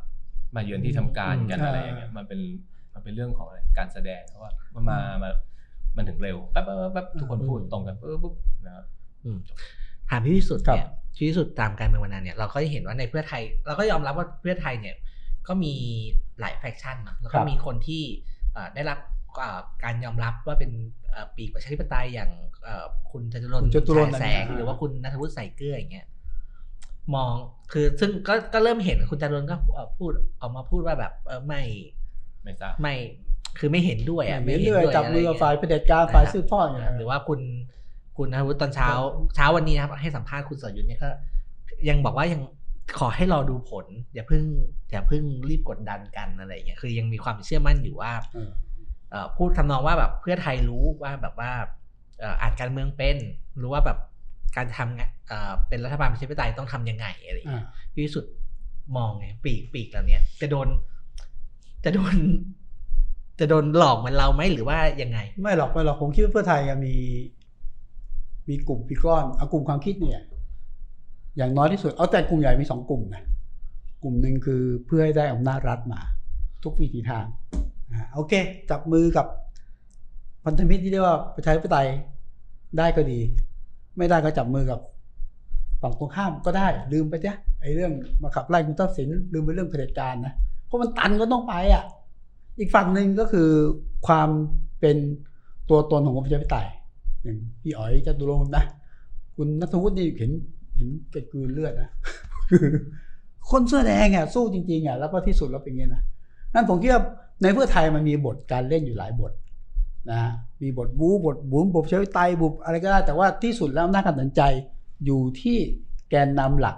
[0.56, 2.40] มาเยือนที่ทำการกันอืมอะไรอย่างเงี้ยมันเป็น
[2.94, 5.30] มันเป็นเรื่องของอะไรการแสดงเพราะว่ามันมามา
[5.98, 8.34] มันถึงเร็วแป๊บแป๊บแป๊บแป๊บทุกคนพูดตรงกันปุ๊บปุ๊บ
[8.66, 8.86] นะครับ
[9.26, 9.38] อืม
[10.10, 14.96] ถามพี่วิสุทธ์ครับเนี่ยพี่วิสุทธ์ตามการเมืองมานานเนี่ยเราก็จะเห็นว่าในเพื่อไทย เราก็ยอมรับว่าเพื่อไทยเนี่ย
[15.48, 15.74] ก็มี
[16.40, 18.04] หลายแฟคชั่นเนอะแล้วคก็รับมีคนที่
[18.54, 19.00] เอ่อได้รับ
[19.38, 20.72] เอ่อการยอมรับว่าเป็น
[21.12, 22.32] เอ่อปีกประชาธิปไตยอย่าง
[22.64, 26.08] เอ่อคุณจตุรนคุณจตุรนต์ฉายแสงนะหรือว่าคุณนัทวุฒิใส่เกลืออย่างเงี้ย
[27.16, 27.34] มอง
[27.72, 30.12] คือซึ่งก็ก็เริ่มเห็นคุณจตุรนต์ก็เอ่อพูด
[30.42, 31.62] ออกมาพูดว่าแบบเออไม่
[32.44, 32.96] ไม่ทราบไม่
[33.60, 37.40] คือไม่เห็นด้วยอะเรื่ไม่เห็นอยด้วยๆจับอะไรมือเงี้ยฝ่ายเผด็จการฝ่ายซื้อทอดอย่างนะครับหรือว่าคุณ
[38.18, 38.90] คุณนัทวุฒิตอนเช้า
[39.36, 41.10] เช้าวันนี้นะครับให้สัมภาษณ์คุณสรยุทธ์เนี่ยก็
[41.90, 42.42] ยังบอกว่ายัง
[43.00, 44.44] ขอให้รอดูผล อย่าเพิ่ง
[44.92, 48.50] อย่าเพิ่งรีบกดดันกันอะไรอย่างเงี้ยคือยังมีความเชื่อมั่นอยู่ว่าเออ
[49.12, 51.52] เอ่อพูดทำนองว่าแบบเพื่อไทยรู้ว่าแบบว่า
[52.20, 53.18] เอ่ออ่านการเมืองเป็น
[53.62, 53.98] รู้ว่าแบบ
[54.58, 58.34] การทำงานเอ่อเป็นรัฐบาลประชาธิปไตยต้องทำยังไงอะไรอย่างอ่าเงี้ยพี่วิสุทธ์
[58.98, 60.68] มองไงปีกปีกเหล่านี้จะโดน
[61.84, 62.16] จะโดน
[63.40, 66.96] จะโดนหลอกเหมือนเราไหมหรือว่ายังไง ไม่หรอกไม่หรอกผมคิดว่าเพื่อไทยอะมี
[68.50, 70.24] มีกลุ่มมีก้อนเอากลุ่มความคิดเนี่ย
[71.38, 73.24] อย่างน้อยที่สุด เอาแต่กลุ่มใหญ่มีสองกลุ่มนะ
[74.04, 76.00] กลุ่มหนึ่งคือเพื่อให้ได้อำนาจรัฐมา
[76.64, 77.26] ทุกวิธีทาง
[77.92, 78.34] อ่าโอเค
[78.70, 79.26] จับมือกับ
[80.46, 81.88] พันธมิตรที่เรียกว่าประชาธิปไตย
[82.78, 83.20] ได้ก็ดี
[83.98, 84.80] ไม่ได้ก็จับมือกับ
[85.82, 87.92] ฝั่งตรงข้ามก็ได้ ลืมไปจ้ะไอ้เรื่อง
[88.22, 90.34] มาขับไล่คุณทักษิณลืมไปเรื่องเผด็จการนะ
[90.66, 91.84] เพราะมันตันก็ต้องไปอะ
[92.60, 93.50] อีกฝั่งหนึ่งก็คือ
[94.08, 94.30] ความ
[94.80, 94.98] เป็น
[95.70, 96.68] ตัวตนของประชาธิปไตย
[97.24, 98.64] อย่างพี่อ๋อยจตุรงนะ
[99.36, 100.32] คุณนัทวุฒินี่เห็น
[100.78, 101.90] เห็นแกกลืนเลือดนะ
[102.50, 102.66] คือ
[103.50, 106.04] คนเสื้อแดงอะสู้จริงๆอะแล้วก็ที่สุดแล้วเป็นอย่างนะ
[106.54, 107.04] นั่นผมคิดว่า
[107.42, 109.32] ในเพื่อไทยมันมีบทการเล่นอยู่หลายบท
[110.12, 110.22] นะ
[110.62, 114.42] มีบทบู๊บทบุญบทประชาธิปไตบุบอะไรก็ได้แต่ว่าที่สุดแล้วอำนาจการตัดสินใจ
[115.06, 115.58] อยู่ที่
[116.10, 116.78] แกนนำหลัก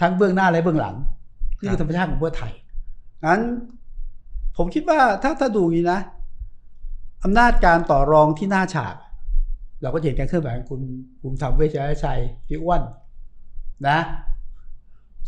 [0.00, 0.96] ทั้งเบื้องหน้าและเบื้องหลัง
[1.60, 2.52] นี่คือธรรมชาติของเพื่อไทย
[3.24, 3.40] งั้น
[4.56, 5.98] ผมคิดว่าถ้าถ้าดูงนี้นะ
[7.24, 8.94] อำนาจการต่อรองที่หน้าฉาก
[9.82, 10.80] เราก็เห็นการเคลื่อนไหวของคุณ
[11.20, 12.82] ภูมิธรรมเวชยชัยพี่อ้วน
[13.88, 13.98] นะ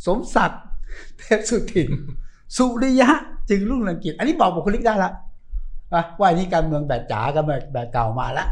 [0.06, 0.62] สมศักดิ์
[1.18, 1.88] เทพสุทิน
[2.56, 3.10] สุริยะ
[3.50, 5.10] จึงรุ่งเรืองกิจ อันนี้บอกบุคลิกได้ละ
[6.18, 8.48] ว่าอันนี้การเมืองแบบจ๋ากับแบบแบบเก่ามาแล้ว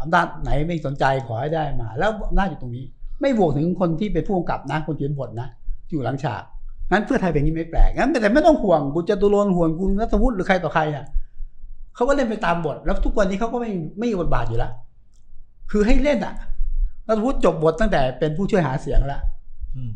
[0.00, 2.84] อำนาจไหนไม่สนใจขอให้ได้มา แล้วอำนาจอยู่ตรงนี้
[3.20, 5.48] ไม่บวกถึงคนที่เป็นผู้กำกับนะคนเขียนบทนะ
[5.90, 6.42] อยู่หลังฉาก
[6.90, 11.04] งั้นเพื่อไทยเป็นอย่างนี้ไม่แปลกงั้นแต่ไม่ต้องห่วงคุณจตุรนห่วงคุณนัทวุฒิหรือใครต่อใครอะ
[11.94, 14.72] เขาก็เล่นไปตามบท แล้วทุกวันนี้เขาก็ไม่ไม่มีบทบาทอยู่แล้ว
[15.70, 16.34] คือให้เล่นอะ
[17.06, 19.22] นัทวุฒิจบบทตั้งแต่เป็นผู้ช่วยหาเสียงแล้ว
[19.76, 19.92] อืม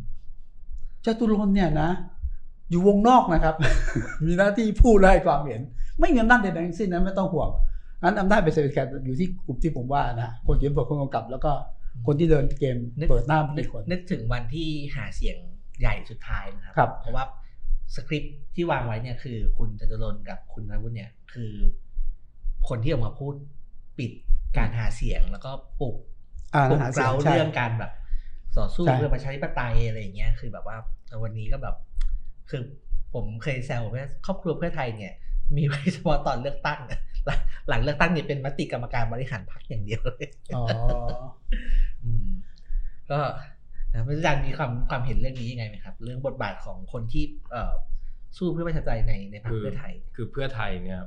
[1.05, 1.91] จตุรนต์เนี่ยนะ
[2.71, 3.55] อยู่วงนอกนะครับ
[4.27, 5.61] มีหน้าที่พูดและให้ความเห็น
[6.01, 7.49] ไม่มีอำนาจใดๆทั้งสิ้นนะไม่ต้องห่วง
[8.03, 11.53] งั้นอำนาจเป็นเศรษฐกิจอยู่ที่กลุ่มที่ผมว่านะคนเขียนบทคนกำกับ แล้วก็
[12.07, 15.37] คนที่เดินเกมนึกเปิดหน้านึเป็นกคนนึกถึงวันที่หาเสียง
[15.81, 17.25] ใหญ่สุดท้ายนะครับครับเพราะว่า
[17.95, 21.53] สคริปต์ที่วางไว้เนี่ยคือ คุณจตุรนต์กับคุณนวุฒิเนี่ย คือ
[22.69, 23.35] คนที่ออกมาพูด
[23.99, 24.11] ปิด
[24.59, 25.97] การหาเสียงแล้วก็ปลุก
[26.55, 27.93] อ่าปลุกหาเสียเรางใช่เรื่องการแบบ
[28.59, 30.77] ต่อสู้ใช่เพื่อประชาธิปไตยอะไรอย่างเงี้ยคือแบบว่า
[31.23, 31.77] วันนี้ก็แบบ
[32.51, 32.63] คือ
[33.15, 35.13] ผมเคยแซวว่าครอบครัวเพื่อไทยเนี่ย
[35.57, 36.81] มีไว้เฉพาะตอนเลือกตั้ง
[37.27, 40.65] หลังหลังเลือกตั้งเนี่ยเป็นมติกรรมการบริหารพรรคอย่างเดียวเลยอ๋อ
[42.05, 42.29] อืม
[43.11, 43.19] ก็
[43.93, 47.75] นะอาจารย์มีความความเห็นเรื่องนี้ยังไงไหมครับ เรื่องบทบาทของคนที่เอ่อ
[48.37, 51.01] สู้เพื่อประชาธิปไตยในในพรรคคือเพื่อไทย คือเพื่อไทยเนี่ย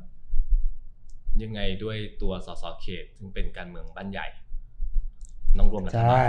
[1.44, 4.28] ยังไงด้วยตัวสสเขตซึ่งเป็นการเมืองบ้านใหญ่
[5.60, 6.26] ต้องร่วมรัฐใช่บาล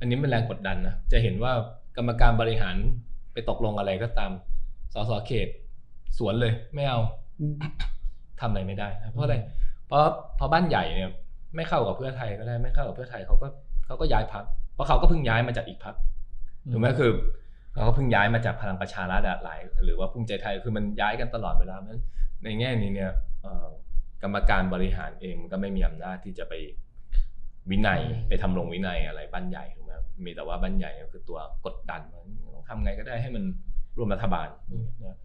[0.00, 1.52] อันนี้เป็นแรงกดดันนะจะเห็นว่า
[1.96, 2.76] กรรมการบริหาร
[3.32, 4.30] ไปตกลงอะไรก็ตาม
[4.94, 5.48] สสเขต
[6.18, 7.00] สวนเลย ไม่เอา
[7.40, 7.54] อืม
[8.40, 9.36] ทำอะไรไม่ได้นะเพราะอะไร
[9.86, 10.02] เพราะ
[10.36, 11.10] เพราะบ้านใหญ่เนี่ย
[11.56, 13.48] ไม่เข้ากับเพื่อไทยก็ได้ ไม่เข้ากับเพื่อไทยเขาก็
[13.86, 15.94] เขาก็ย้ายพักเพราะเขาก็เพิ่งย้ายมาจากอีกพัก
[16.72, 17.10] ถูกไหมคือ
[17.72, 21.98] เขาก็เพิ่งย้ายมาจากพลังประชารัฐอะหลาย หรือว่าภูมิใจไทยคือมันย้ายกันตลอดเวลามัน
[22.44, 23.10] ในแง่นี้เนี่ย
[23.42, 23.66] เอ่อ
[24.22, 26.54] กรรมการบริหารเองมันก็ไม่มีอำนาจที่จะไป
[27.70, 29.92] วินัยอืมไปทำลงวินัยอะไรบ้านใหญ่ถูกไหม
[30.24, 32.22] มีแต่ว่าบ้านใหญ่ก็คือตัวกดดันว่า
[32.54, 33.44] ต้องทำไงก็ได้ให้มัน
[33.96, 34.48] ร่วมรัฐบาล
[35.04, 35.16] นะ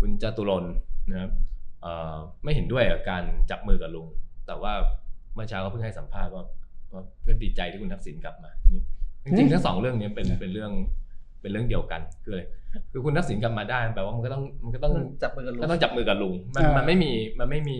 [0.00, 0.74] คุณจตุรนต์
[1.10, 1.30] นะครับ
[1.82, 2.14] เอ่อ
[2.44, 4.06] ไม่เห็นด้วยกับการจับมือกับลุง
[4.46, 4.72] แต่ว่า
[5.34, 6.44] เมื่อเช้าก็เพิ่งให้สัมภาษณ์ว่า
[6.92, 8.82] ว่าก็ดีใจที่คุณทักษิณกลับมานี่
[9.24, 10.72] จริงๆทั้งสองเรื่องนี้เป็นเป็นเรื่อง
[11.44, 12.42] เป็นเรื่องเดียวกันคืออะไร
[12.92, 17.78] คือคุณทักษิณกลับมาได้แปลว่ามันก็ต้องมันก็ต้องจับมือกันลุงก็ต้องจับมือกับลุงมันอ่ามัมันไม่มีมันไม่มี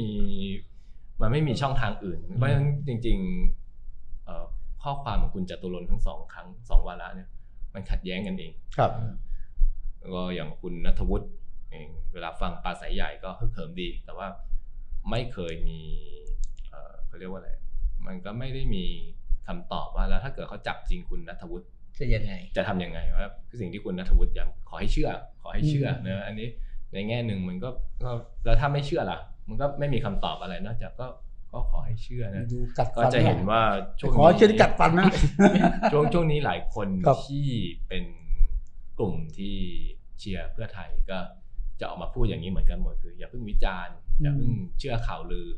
[1.23, 4.45] มันไม่มีช่องทางอื่น เพราะฉะนั้นจริงๆเอ่อ
[4.83, 7.29] ข้อความของคุณจตุรนต์ทั้งสองครั้งสองวาระเนี่ย
[7.75, 8.91] มันขัดแย้งกันเองครับ
[10.01, 11.27] แล้วก็อย่างคุณนัทวุฒิ
[11.71, 14.27] เองเวลาฟังปลาสายใหญ่ก็ฮึกเหิมดี แต่ว่า
[15.11, 15.81] ไม่เคยมี
[16.71, 17.51] เอ่อเขาเรียกว่าอะไร
[18.07, 18.85] มันก็ไม่ได้มี
[19.47, 21.67] คำตอบว่าแล้วถ้าเกิดเขาจับจริงคุณนัทวุฒิ
[21.99, 25.11] จะยังไง จะทำยังไงว่าคือสิ่งที่คุณนัทวุฒิย้ำขอให้เชื่อ
[25.43, 26.49] ขอให้เชื่ออืมนะอันนี้
[26.93, 27.69] ในแง่หนึ่งมันก็
[28.05, 28.11] ก็
[28.45, 31.07] แล้วถ้าไม่เชื่อล่ะ มันก็ไม่มีคำตอบอะไรนอกจากก็
[31.53, 33.61] ก็ขอให้เชื่อนะดูกัดก็ฟันจะเห็นว่า
[33.99, 35.07] ช่วงขอเชื่อที่กัดฟันนะ
[35.93, 37.47] ช่วงช่วงนี้หลายคนครับที่
[37.89, 38.05] เป็น
[38.99, 39.57] กลุ่มที่
[40.19, 41.19] เชียร์เพื่อไทยก็
[41.81, 45.49] จะออกมาพูดอย่างนี้เหมือนกันหมดคือ อย่าเพิ่งวิจารณ์อย่าเพิ่งเชื่อข่าวลือ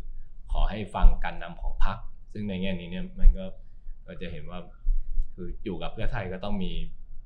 [0.53, 1.97] ขอให้ฟังการนำของพรรค
[2.33, 3.45] ซึ่งในแง่นี้เนี่ยมันก็
[4.07, 4.59] ก็จะเห็นว่า
[5.37, 6.73] คืออยู่กับเพื่อไทยก็ต้องมี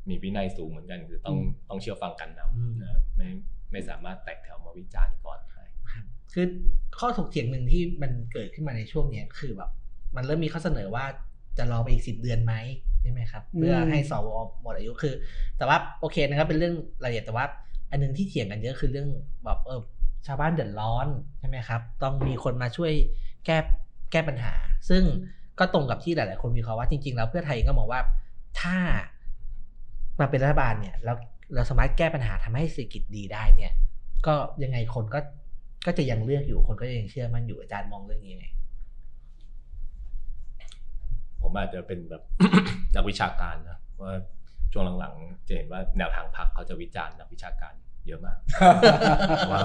[0.08, 3.28] มีวินัยสูงเหมือนกัน คือต้องอืมต้องเชื่อฟังการนอืมำนะไม่
[3.72, 5.62] ไม่สามารถแตกแถวมาวิจารณ์ก่อนได้
[6.34, 6.46] คือ
[6.98, 9.70] ข้อถกเถียงหนึ่งที่มันเกิดขึ้นมาในช่วงเนี้ยคือแบบ
[10.16, 11.04] มันเริ่มมีข้อเสนอว่า
[11.58, 12.54] จะรอไปอีกสิบเดือนไหม
[13.02, 14.28] ใช่ไหมครับอืมเพื่อให้สว
[14.62, 15.14] หมดอายุคือ
[15.58, 17.46] แต่ว่าโอเคนะครับเป็นเรื่องรายละเอียดแต่ว่า
[17.90, 19.08] อันหนึงที่เถียงกันเยอะคือเรื่อง
[19.44, 19.80] แบบเออ
[20.26, 21.06] ชาวบ้านเดือดร้อน
[21.38, 22.92] ใช่ไหมครับ ต้องมีคนมาช่วย
[23.46, 23.58] แก้
[24.12, 24.54] แก้ปัญหา
[24.88, 25.02] ซึ่ง
[25.58, 28.00] ก็ตรงกับที่หลาย ๆ คนมีเขามว่าจริง ๆ แล้วเพื่อไทยก็มองว่า
[28.60, 28.76] ถ้า
[30.20, 31.16] มาเป็นรัฐบาลเนี่ยแล้ว
[31.54, 33.72] เราสามารถแก้ปัญหาทำให้เศรษฐกิจดีได้เนี่ย
[34.26, 35.20] ก็ยังไงคนก็
[35.86, 38.46] ก็จะยังเลือกอยู่คนก็ยังเชื่อมั่นอยู่อาจารย์มองเรื่องนี้ไง
[41.42, 42.22] ผมอาจจะเป็นแบบ
[42.94, 44.12] นักวิชาการนะว่า
[44.72, 47.72] ช่วงหลังๆ จะเห็นว่าแนวทางพรรคเขาจะวิจารณ์นักวิชาการ
[48.06, 48.38] เยอะมาก
[49.40, 49.62] แต่ว่า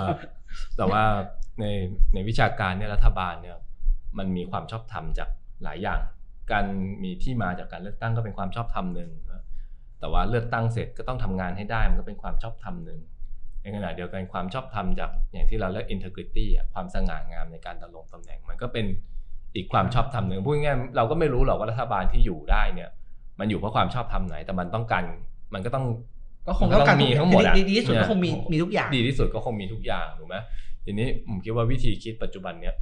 [0.78, 1.04] แต่ว่า
[1.60, 1.66] ใน
[2.14, 3.58] ในวิชาการเนี่ยรัฐบาลเนี่ย
[4.18, 5.30] มันมีความชอบธรรมจาก
[5.64, 6.00] หลายอย่าง
[6.52, 6.66] การ
[7.04, 9.10] มีที่มาจากการเลือกตั้งก็เป็นความชอบธรรมหนึ่ง
[10.00, 13.00] แต่ว่าเลือกตั้งเสร็จก็ต้องทำงานให้ได้มันก็เป็นความชอบธรรมหนึ่ง
[13.62, 18.86] ในขณะเดียวกันความชอบธรรมจากอย่างที่เราเรียก integrity อะความสง่างามในการดำรงตำแหน่ง มันก็เป็น
[19.56, 22.90] อีกความชอบธรรมหนึ่งพูดง่ายๆเราก็ไม่รู้หรอกว่ารัฐบาลที่อยู่ได้เนี่ย
[23.40, 25.04] มันอยู่เพราะความชอบธรรมไหน แต่มันต้องการ
[25.54, 25.86] มันก็ต้อง
[26.48, 30.36] ก็คงต้องการมีทั้งหมดอะดีที่สุดก็คงมีมีทุกอย่าง ดีที่สุดก็คงมีทุกอย่างถูกไหม
[30.86, 32.76] ทีนี้ผมคิดว่าวิธีคิดปัจจุบันเนี้ย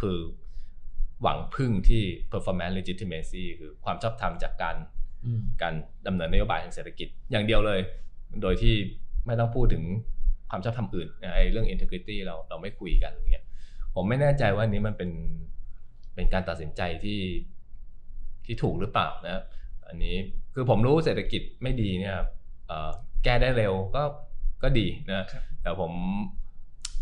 [0.00, 0.18] คือ
[1.22, 4.76] หวังพึ่งที่ performance legitimacy คือความชอบธรรมจากการ
[5.24, 5.74] อืมการ
[6.06, 7.80] ดำเนินนโยบายทางเศรษฐกิจอย่างเดียวเลย
[8.42, 8.74] โดยที่
[9.26, 9.84] ไม่ต้องพูดถึง
[10.50, 13.44] ความชอบธรรมอื่นไอ้เรื่อง integrity เราเราไม่คุยกันอย่างเงี้ย
[13.94, 15.10] ผมไม่แน่ใจว่าอันนี้มันเป็น
[16.14, 17.20] เป็นการตัดสินใจที่
[18.44, 19.42] ที่ถูกหรือเปล่านะ
[19.88, 20.16] อันนี้
[20.54, 22.16] คือผมรู้เศรษฐกิจไม่ดีเนี่ย
[22.66, 22.90] เอ่อ
[23.24, 24.02] แก้ได้เร็วก็
[24.62, 25.22] ก็ดีนะ
[25.62, 25.92] แต่ผม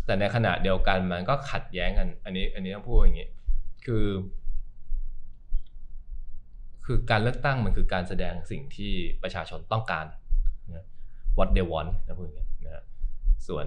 [0.05, 3.29] แต่ในขณะเดียวกันมันก็ขัดแย้งกัน อันนี้อันนี้ต้องพูดอย่างนี้
[3.85, 4.07] คือ
[6.85, 10.05] คือการเลือกตั้งมันคือการแสดงสิ่งที่ประชาชนต้องการ
[10.75, 10.85] นะ
[11.37, 12.83] what they want นะพูดอย่างนี้นะ
[13.47, 13.65] ส่วน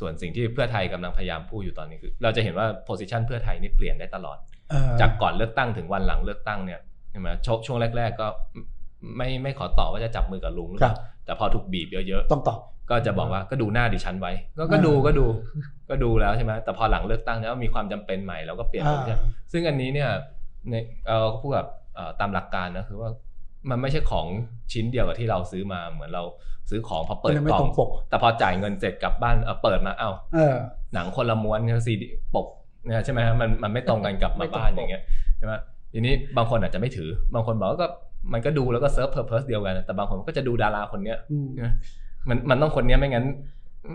[0.00, 4.38] ส่วนสิ่งที่เพื่อไทยกำลังพยายามพูดอยู่ตอนนี้คือ เราจะเห็นว่า position เพื่อไทยนี่เปลี่ยนได้ตลอด
[4.70, 8.26] เอ่อจากก่อนเลือกตั้งถึงวันหลังเลือกตั้งเนี่ยใช่ไหมชช่วงแรก ๆ ก็
[9.16, 15.26] ไม่ไม่ขอตอบว่าจะจับมือกับลุงหรือเปล่าแต่พอถูกบีบเยอะต้องตอบๆ ก็จะบอกว่าก็ดูหน้าดิฉันไว้ ก็ก็อ่าดูก็ดู
[15.90, 19.16] ก็ดูแล้วใช่ไหมแต่พอหลังเลือกตั้งแล้วมีความจำเป็นใหม่เราก็เปลี่ยนอ่าใช่
[19.52, 20.10] ซึ่งอันนี้เนี่ย
[20.70, 20.74] ใน
[21.06, 23.10] เออพูดแบบเอ่อตามหลักการนะคือว่า
[23.70, 24.26] มันไม่ใช่ของ
[24.72, 26.24] ชิ้นเดียวกับที่เราซื้อมาเหมือนเรา
[26.70, 30.56] ซื้อของพอเปิดมันไม่กล่อตรงปกแต่พอจ่ายเงินเสร็จกลับบ้านเออเปิดมาเอ้าเออ
[30.94, 32.46] หนังคนละม้วนซีดีปก
[32.84, 35.02] เนี่ยใช่ไหมฮะมันมันไม่ตรงกันกลับมาบ้านอย่างเงี้ย
[35.38, 35.52] ใช่ไหม
[35.92, 37.86] ทีนี้บางคนอาจจะไม่ถือบางคนบอกว่าก็
[38.32, 41.38] มันก็ดูแล้วก็ serve purpose เดียวกัน แต่บางคนก็จะดูดาราคนเนี้ยอื
[42.26, 43.26] มใช่ไหมมันมันต้องคนเนี้ยไม่งั้น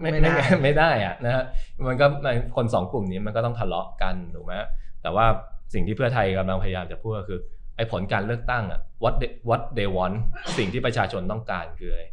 [0.01, 1.43] ไม่ไม่ไม่ได้ไม่ได้อะนะฮะ
[1.87, 4.53] มันก็ในคนสองกลุ่มนี้มันก็ต้องทะเลาะกันถูกไหม
[5.01, 5.25] แต่ว่า
[5.73, 7.39] สิ่งที่เพื่อไทยกำลังพยายามจะพูดก็คือ
[7.77, 10.15] ไอ้ผลการเลือกตั้งอะ what they, what they want
[10.57, 12.03] สิ่งที่ประชาชนต้องการคืออะไร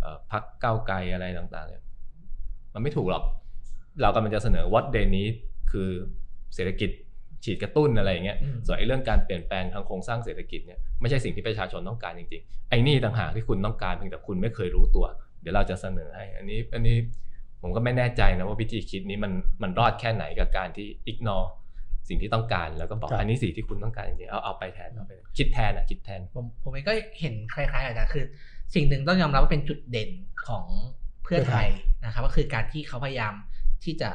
[0.00, 1.82] เอ่อพักก้าวไกลอะไรต่างๆเนี่ย
[2.74, 3.24] มันไม่ถูกหรอก
[4.02, 5.34] เรากำลังจะเสนอ what they need
[5.72, 5.90] คือ
[6.54, 6.90] เศรษฐกิจ
[7.44, 15.06] ฉีดกระตุ้นอะไรอย่างเงี้ยอืมส่วนไอ้เรื่องการเปลี่ยนแปลงทางโครงสร้างเศรษฐกิจเนี่ยไม่ใช่สิ่งที่ประชาชนต้องการจริงๆ ไอ้นี่ต่างหากที่คุณต้องการเพียงแต่คุณไม่เคยรู้ตัว
[15.40, 16.96] เดี๋ยวเราจะเสนอให้ อันนี้อันนี้
[17.62, 21.46] ผมก็ไม่แน่ใจนะว่าวิธีคิดนี้มันมันรอดแค่ไหนกับการที่ ignore
[22.08, 28.24] สิ่งที่ต้องการแล้วก็บอกครับอันนี้สิ่งที่คุณต้องการจริงๆเอาเอาไปแทนเอาไปคิดแทนอะคิดแทน ผมผมเองก็เห็นคล้ายๆอาจารย์คือ
[28.74, 30.10] สิ่งหนึ่งต้องยอมรับว่าเป็นจุดเด่น
[30.46, 30.64] ของ
[31.24, 31.68] เพื่อไทย
[32.04, 33.34] นะครับก็คือการที่เขาพยายาม
[33.84, 34.10] ที่จะ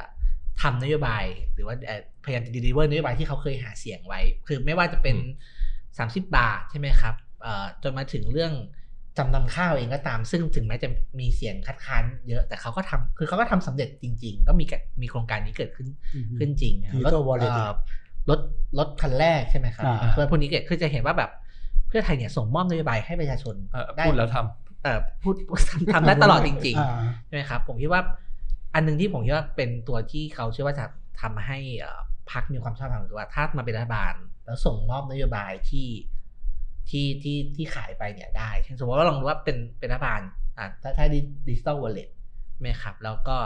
[0.62, 5.32] ทำนโยบาย หรือว่าเอ่อพยายามจะ deliver นโยบายที่เขาเคยหาเสียงไว้ คือไม่ว่าจะเป็นอื
[6.14, 8.52] ม30 บาทใช่ไหมครับเอ่อจนมาถึงเรื่อง
[9.18, 10.88] จำนำข้าวเองก็ตามซึ่งถึงแม้จะ
[11.20, 17.70] มีเสียงคัดค้านเยอะแต่เขาก็ทำคือเขาก็ทำสำเร็จจริง ๆ ก็มีกะมีโครงการนี้เกิดขึ้นอืมขึ้นจริงนะ Digital รถ Wallet เอ่อ
[18.30, 18.40] รถ
[18.78, 21.30] รถคันแรกใช่ไหมครับอ่าเพื่อพวกนี้เกิดคือจะเห็นว่าแบบ
[21.88, 25.34] เพื่อไทยเนี่ยส่งมอบนโยบายให้ประชาชนเอ่อได้พูดแล้วทำเอ่อพูด
[25.70, 28.02] ทำทำได้ตลอดจริงอ่าๆใช่ไหมครับ ผมคิดว่า
[28.74, 30.84] อันหนึงที่ผมคิดว่าเป็นตัวที่เขาเชื่อว่าจะ
[31.20, 32.00] ทำให้เอ่อ
[32.32, 35.86] พรรคมีความชอบธรรมคือว่าถ้ามาเป็นรัฐบาล แล้วส่งมอบนโยบายที่
[36.90, 40.20] ที่ที่ที่ขายไปเนี่ยได้เช่นสมมติว่าลองดูว่าเป็นเป็นรัฐบาล
[40.58, 41.04] อ่าถ้าถ้า
[41.48, 42.08] ดิจิตอลวอลเล็ต
[42.60, 43.36] ไหมครับ แล้วก็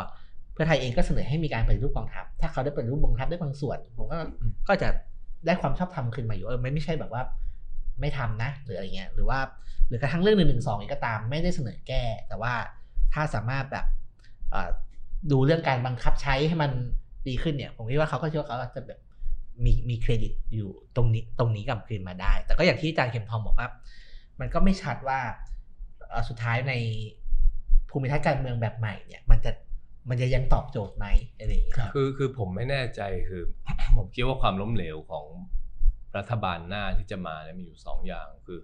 [0.52, 4.18] เพื่อไทยเองก็เสนอให้มีการปฏิรูปกองทัพ ถ้าเขาได้ปฏิรูปกองทัพได้บางส่วน ผมก็
[4.68, 4.88] ก็จะ
[5.46, 7.22] ได้ความชอบธรรมขึ้นมาอยู่เออไม่ไม่ใช่แบบว่า
[8.00, 9.38] ไม่ทำนะหรืออะไรเงี้ยหรือว่า
[9.88, 12.52] หรือกระทั่งเรื่องหนึ่งหนึ่งสององก็ตามไม่ได้เสนอแก้ แต่ว่า
[13.12, 13.86] ถ้าสามารถแบบ
[14.54, 14.70] อ่อ
[15.30, 16.70] ดูเรื่องการบังคับใช้ให้มัน
[17.28, 19.00] ดีขึ้นเนี่ย ผมคิดว่าเขาก็เชื่อว่าเขาจะแบบ
[19.64, 23.68] มีมีเครดิตอยู่ตรงนี้ตรงนี้กลับคืนมาได้ แต่ก็อย่างที่อาจารย์เข็มทองบอกว่า
[24.40, 25.20] มันก็ไม่ชัดว่า
[26.28, 26.74] สุดท้ายใน
[27.90, 29.52] ภูมิทัศน์การเมืองแบบใหม่เนี่ยมันจะ
[30.08, 31.06] มันจะยังตอบโจทย์ไหม
[31.38, 33.42] อะไรอย่างเงี้ยคือคือผมไม่แน่ใจคือ
[33.96, 35.26] ผมคิดว่าความล้มเหลวของ
[36.16, 38.58] รัฐบาลหน้าที่จะมาเนี่ยมีอยู่สองอย่าง คือ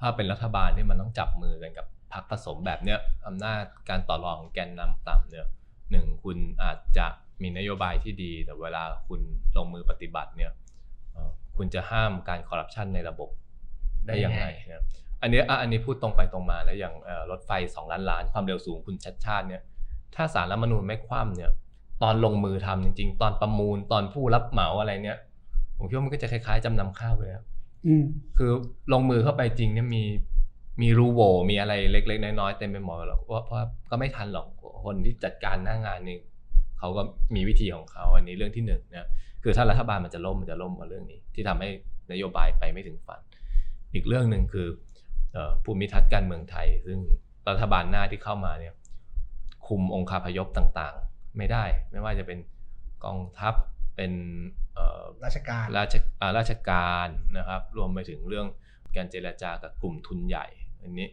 [0.00, 5.46] ถ้าเป็นรัฐบาลที่มันต้องจับมือกันกับพรรคผสมแบบเนี้ยอำนาจการต่อรองของแกนนำต่ำเนี่ย
[5.90, 7.06] หนึ่งคุณอาจจะ
[7.44, 9.20] มีนโยบายที่ดี แต่เวลาคุณ
[9.56, 10.50] ลงมือปฏิบัติเนี่ย
[11.12, 13.30] เอ่อคุณจะห้ามการคอร์รัปชันในระบบ
[14.06, 14.82] ได้ยังไงเนี่ย
[15.22, 19.62] อันนี้อะอันนี้พูดตรงไปตรงมานะอย่างเอ่อรถไฟสองล้านล้านความเร็วสูงคุณชัดชาติเนี่ย
[20.14, 21.50] ถ้าสารรัฐธรรมนูญไม่คว่ำเนี่ย
[22.02, 25.18] ตอนลงมือทำจริง ๆ ตอนประมูลตอนผู้รับเหมาอะไรเนี่ย
[25.78, 27.44] ผมคิดว่ามันก็จะคล้ายๆจำนำข้าวเลยครับ
[27.86, 28.04] อืม
[28.36, 28.50] คือ
[28.92, 30.02] ลงมือเข้าไปจริงเนี่ยมี
[30.82, 33.58] มีรูโหวมีอะไรเล็ก ๆ น้อยๆเต็มไปหมดหรอกเพราะเพราะ
[33.90, 34.46] ก็ไม่ทันหรอก
[34.84, 36.18] คนที่จัดการหน้างานนี่
[36.84, 37.04] เขาก็
[37.36, 39.08] มีวิธีของเขาอันนี้เรื่องที่หนึ่งนะ
[39.42, 41.68] คือถ้ารัฐบาลมันจะล่มมันจะล่มเพราะเรื่องนี้ ที่ทำให้
[42.12, 43.20] นโยบายไปไม่ถึงฝัน
[43.94, 44.68] อีกเรื่องหนึ่งคือ
[45.32, 46.98] เอ่อภูมิทัศน์การเมืองไทย ซึ่ง
[47.48, 48.74] รัฐบาลหน้าที่เข้ามาเนี่ย
[49.66, 52.38] คุมองคาพยพต่างๆ ไม่ได้ไม่ว่าจะเป็น
[53.04, 53.54] กองทัพ
[53.96, 54.12] เป็น
[54.74, 58.46] เอ่อราชการราชอ่าราชการนะครับ รวมไปถึงเรื่อง
[58.96, 60.46] การเจรจากับกลุ่มทุนใหญ่
[60.82, 61.08] อันนี้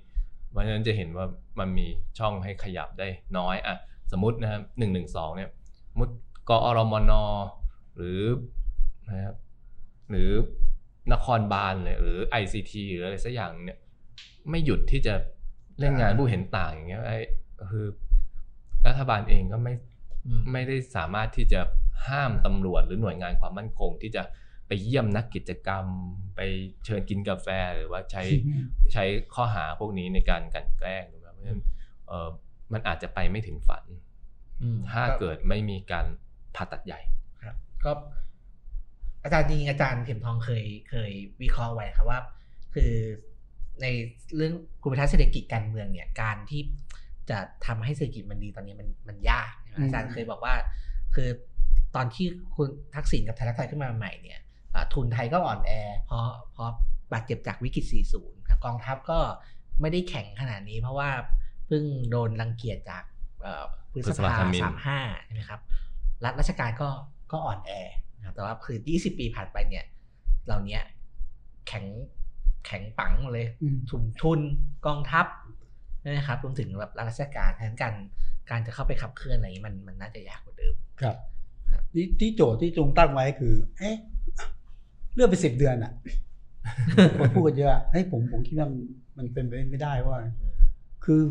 [0.52, 1.26] เพราะฉะนั้นจะเห็นว่า
[1.60, 1.88] มันมี
[2.20, 3.08] ช่องให้ขยับได้
[3.38, 3.78] น้อยอะ
[4.12, 5.61] สมมตินะครับหนึ่งหนึ่งสองเนี่ยส
[5.96, 6.10] มมุด
[6.50, 7.12] กอรมน
[7.96, 8.22] หรือ
[9.10, 9.36] นะครับ
[10.12, 10.32] หรือ
[11.14, 13.80] นครบาลเลยหรือ ICT หรืออะไรสักอย่างเนี่ย
[14.50, 15.14] ไม่หยุดที่จะ
[15.80, 17.20] เล่นงานผู้เห็นต่างอย่างเงี้ยไอ้
[17.72, 17.86] คือ
[18.88, 19.74] รัฐบาลเองก็ไม่
[20.26, 21.62] อืมไม่ได้สามารถที่จะ
[22.08, 24.24] ห้ามตำรวจหรือหน่วยงานความมั่นคง ที่จะ
[24.68, 25.86] ไปเยี่ยมนักกิจกรรม
[26.36, 26.40] ไป
[26.86, 28.24] เชิญกินกาแฟหรือว่าใช้
[28.94, 31.62] ใช้ข้อหาพวกนี้ในการกลันแกล้งถูกไหมเพราะฉะนั้น
[32.08, 32.28] เออ
[32.74, 34.02] มันอาจจะไปไม่ถึงฝันอืม
[34.92, 36.06] ถ้าเกิดไม่มีการ
[36.56, 37.02] ผ่าตัดใหญ่
[37.44, 37.92] ครับ ก็
[39.24, 42.20] อาจารย์จริงๆอาจารย์เข็มทองเคยเคยวิเคราะห์ไว้ครับว่า
[42.74, 42.94] คือ
[43.82, 43.86] ใน
[44.36, 46.62] เรื่องกลุ่มทัศน์เศรษฐกิจการเมืองเนี่ยการที่
[47.30, 50.56] จะทำให้เศรษฐกิจมันดีตอนนี้มันมันยากใช่ไหมอืมอาจารย์เคยบอกว่า
[51.16, 51.30] คือ
[51.96, 54.40] ตอนที่คุณทักษิณกับไทยรักไทยขึ้นมาใหม่เนี่ย
[54.74, 55.72] อ่าทุนไทยก็อ่อนแอ
[56.06, 56.70] เพราะเพราะ
[57.14, 57.86] บาดเจ็บจากวิกฤต
[58.18, 59.20] 40ครับกองทัพก็
[59.82, 61.10] ไม่ได้แข็งขนาดนี้ เพราะว่า
[61.66, 63.04] เพิ่งโดนรังเกียจจาก
[63.42, 65.60] เอ่อ พฤษพฤษภาภาธมิฬสามห้าใช่ไหมครับ
[66.24, 66.90] รัฐราชการก็
[67.32, 67.72] ก็อ่อนแอ
[68.18, 69.86] นะครับแต่ว่าคือ 20 ปีผ่านไปเนี่ย
[70.46, 70.82] เหล่าเนี้ย
[71.68, 71.86] แข็ง
[72.66, 74.40] แข็งปังหมดเลยอืมทุนทุน
[74.86, 75.26] กองทัพ
[76.04, 77.94] นะครับรวมถึงแบบรัฐราชการทั้งการ
[78.50, 81.16] การจะเข้าไปขับเคลื่อนอะไรอย่างนี้มันมันน่าจะยากกว่าเดิมครับ
[81.72, 83.96] ครับที่ที่โจทย์ที่จงตั้งไว้คือ เอ๊ะ
[85.14, 85.92] เลื่อนไปสิบเดือนอะ
[87.20, 88.82] คนพูดกันเยอะให้ยผมผมคิดว่ามัน
[89.18, 90.18] มันเป็นไปไม่ได้ว่า
[91.06, 91.22] คือ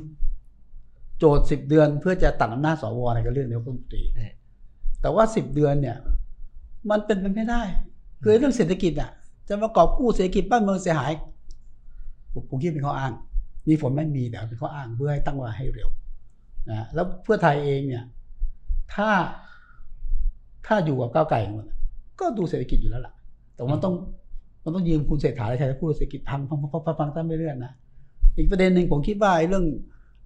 [1.20, 4.32] โจทย์สิบเดือนเพื่อจะตัดอำนาจสวในการเลือกนายกรัฐมนตรีเออ
[5.00, 5.96] แต่ว่าสิบเดือนเนี่ย
[6.90, 7.62] มันเป็นไปไม่ได้
[8.22, 9.10] คือเรื่องเศรษฐกิจอะ
[9.48, 11.12] จะมากอบกู้เศรษฐกิจบ้านเมืองเสียหาย
[12.32, 13.12] ผมผมคิดเป็นข้ออ้าง
[13.68, 15.88] มีผลไม่มีแต่เป็นข้ออ้างเพื่อให้ตั้งเวลาให้เร็ว
[16.70, 18.04] นะแล้วเพื่อไทยเองเนี่ย
[18.94, 19.08] ถ้า
[20.66, 21.66] ถ้าอยู่กับก้าวไกลหมด
[22.20, 23.14] ก็ดูเศรษฐกิจอยู่แล้วล่ะ
[23.54, 23.94] แต่ว่ามันต้อง
[24.64, 27.72] มันต้องยืมคุณเศรษฐาและชัยพูดเศรษฐกิจพังพังพังพังพังพังตั้งไม่เลื่อนนะ
[28.36, 29.64] อีกประเด็นหนึ่งผมคิดว่าไอ้เรื่อง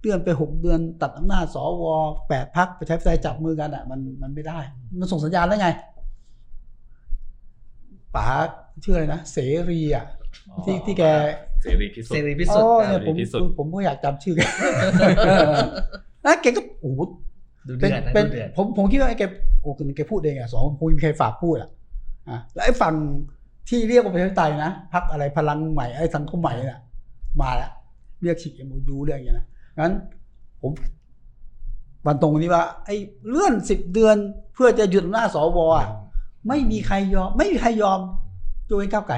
[0.04, 1.84] เลื่อนไปหกเดือน ตัดอำนาจสว
[2.28, 4.58] แปดพักประชาธิปไตยจับมือกันอะ มันมันไม่ได้
[5.00, 5.68] มันส่งสัญญาณแล้วไง
[8.16, 8.28] ป๋า
[8.84, 9.38] ชื่ออะไรนะเส
[9.70, 10.06] รีอะ
[10.64, 11.02] ที่ที่แก
[11.62, 14.40] เสรีพิสุทเสธิ์รีพิสุทธิ์โอ้คเนี่รับยผมพิสุทธิ์ผมผมก็อยากจำชื่อแก
[16.26, 17.00] นะแกก็โอ้โห
[17.66, 19.24] ดูเป็เดืนอดนะเป็นดูเดือดผมผมคิดว่าไอ้แก
[19.60, 21.70] โอ้คือแกพูดเองอะสองคงมีใครฝากพูดอะ
[22.28, 22.94] อะแล้วไอ้ฝั่ง
[23.68, 26.80] ที่เรียกว่าประชาธิปไตยนะพักอะไรพลังใหม่ไอ้สังคมใหม่น่ะ
[27.42, 27.70] มาแล้ว
[28.22, 29.46] เรียกฉีกเอ็มยูเรื่องอย่างเงี้ยนะ
[29.78, 29.92] งั้น
[30.60, 30.72] ผม
[32.06, 32.96] วันตรงนี้ว่า ไอ้
[33.28, 34.16] เลื่อนสิบเดือน
[34.54, 35.87] เพื่อจะหยุดอำนาจสวอะ
[36.48, 38.00] ไม่มีใครยอม ไม่มีใครยอม
[38.68, 39.16] โดยก้าวไกล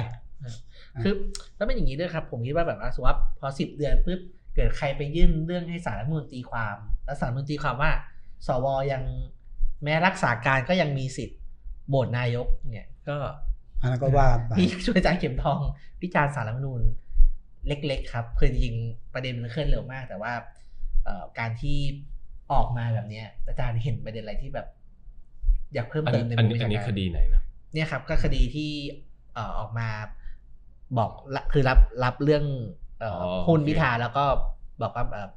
[1.03, 1.13] คือ
[1.55, 4.19] แล้วเป็นอย่างนี้ด้วยครับ ผมคิดว่าแบบว่าสมมติว่าพอสิบเดือนปุ๊บ
[4.55, 7.91] เกิดใครไปยื่นเรื่องให้สารรัฐธรรมนูญตีความ แล้วสารรัฐธรรมนูญตีความว่า
[8.47, 9.03] สวยัง
[9.83, 11.39] แม้รักษาการก็ยังมีสิทธิ์
[11.87, 13.17] โหวตนายกเนี่ยก็
[13.81, 15.59] อันนั้นก็ว่าไปพี่ช่วยอาจารย์เข็มทอง
[16.01, 16.81] พิจารณ์สารรัฐธรรมนูญ
[17.67, 20.33] เล็ก ๆ ครับคือจริงๆประเด็นมันเคลื่อนเร็วมาก แต่ว่า
[21.03, 21.77] เอ่อการที่
[22.53, 24.67] ออกมาแบบเนี้ยอาจารย์เห็นประเด็นอะไรที่แบบ
[25.73, 27.41] อยากเพิ่มอันเติมในอันมุมนี้วิอันชานี้การคดีไหนนะ
[27.73, 28.71] เนี่ยครับก็คดีที่
[29.33, 29.87] เอ่อออกมา
[30.97, 32.45] บอกละคือรับรับเรื่อง
[32.99, 34.25] เอ่อออหุ้นโอเคพิธาแล้วก็
[34.81, 35.29] บอกว่าเอ่อ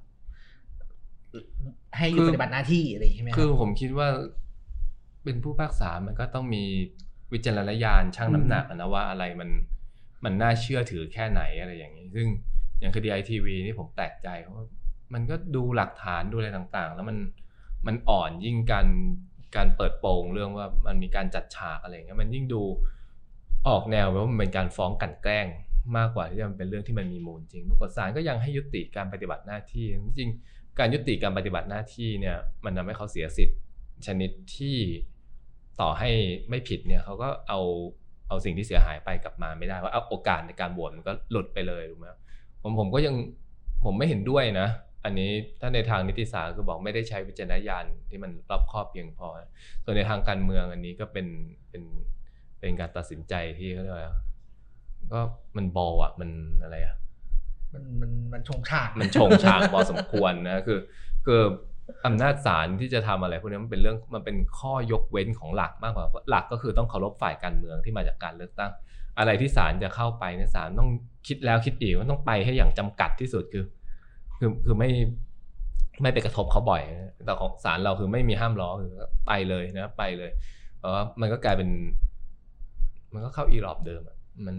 [1.96, 4.08] ให้อยู่ปฏิบัติหน้าที่อะไรอย่างนี้ใช่ไหมรับคือผมคิดว่า
[5.24, 6.62] เป็นผู้พิพากษามันก็ต้องมี
[7.32, 9.50] วิจารณญาณชั่งน้ำหนักอะนะว่าอะไรมัน
[10.24, 12.26] มันน่าเชื่อถือแค่ไหนอะไรอย่างนี้ ซึ่ง
[12.80, 14.56] อย่างคดีไอทีวีนี่ผมแปลกใจเพราะ
[15.14, 17.18] มันก็ดูหลักฐานดูอะไรต่างๆ แล้วมัน
[17.86, 18.86] มันอ่อนยิ่งการ
[19.56, 22.62] การเปิดโปงเรื่องว่ามันมีการจัดฉากอะไรอย่างเงี้ยมันยิ่งดู
[23.68, 25.46] ออกแนวว่ามันเป็นการฟ้องกลันแกล้ง
[25.96, 29.86] มากกว่าที่จะเป็นเรื่องที่มันมีมูลจริงปรากฏศาลก็ยังให้ยุติการปฏิบัติหน้าที่
[30.18, 30.30] จริง
[30.78, 33.58] การยุติการปฏิบัติหน้าที่เนี่ยมันทำให้เขาเสียสิทธิ์
[34.06, 34.78] ชนิดที่
[35.80, 36.10] ต่อให้
[36.48, 37.60] ไม่ผิดเนี่ยเขาก็เอา
[38.30, 42.06] เอาสิ่งที่เสียหายไปกลับมาไม่ได้ว่าเอาโอกาสในการโหวตมันก็หลุดไปเลยถูกไหม
[42.62, 43.14] ผมผมก็ยัง
[43.84, 44.68] ผมไม่เห็นด้วยนะ
[45.04, 49.28] อันนี้ถ้าในทางนิติศาสตร์คือบอกไม่ได้ใช้วิจารณญาณที่มันรอบคอบเพียงพอ
[49.84, 51.26] ส่วนในทางการเมืองอันนี้ก็เป็น
[51.70, 51.82] เป็น
[52.60, 54.18] เป็นการตัดสินใจที่เขาเรียกว่า
[55.12, 55.20] ก็
[55.56, 56.30] มันบอลอะมัน
[56.62, 56.96] อะไรอะ
[57.72, 60.78] มันมันมันชงฉากมันชงฉากพอสมควรนะคือ
[61.26, 61.40] คือ
[62.06, 68.70] อำนาจศาลที่จะทำอะไรพวกนี้มันเป็นเรื่องมันเป็นข้อยกเว้นของหลักมากกว่าหลักก็คือต้องเคารพฝ่ายการเมืองที่มาจากการเลือกตั้ง
[69.18, 70.90] อะไรที่ศาลจะเข้าไปเนี่ยศาลต้อง
[71.26, 73.64] คิดแล้วคิดอีกว่าต้องไปให้อย่างจำกัดที่สุดคือ
[74.38, 74.90] คือคือไม่
[76.02, 78.92] ไม่ไปกระทบเขาบ่อยนะแต่ของศาลเราคือไม่มีห้ามล้อคือ
[79.26, 80.30] ไปเลยนะ ไปเลย
[80.78, 81.70] เพราะว่ามันก็กลายเป็น
[83.14, 84.56] มันก็เข้าอีรอบเดิมอะมัน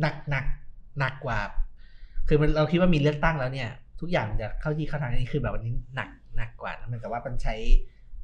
[0.00, 0.44] หนักหนัก
[0.98, 1.38] หนักกว่า
[2.28, 7.54] คือมันเราคิดว่ามีเลือกตั้งแล้วเนี่ย ทุกอย่างจะเข้าที่เข้าทางอันนี้คือแบบวันนี้หนักหนักกว่านะเหมือนกับว่ามันใช้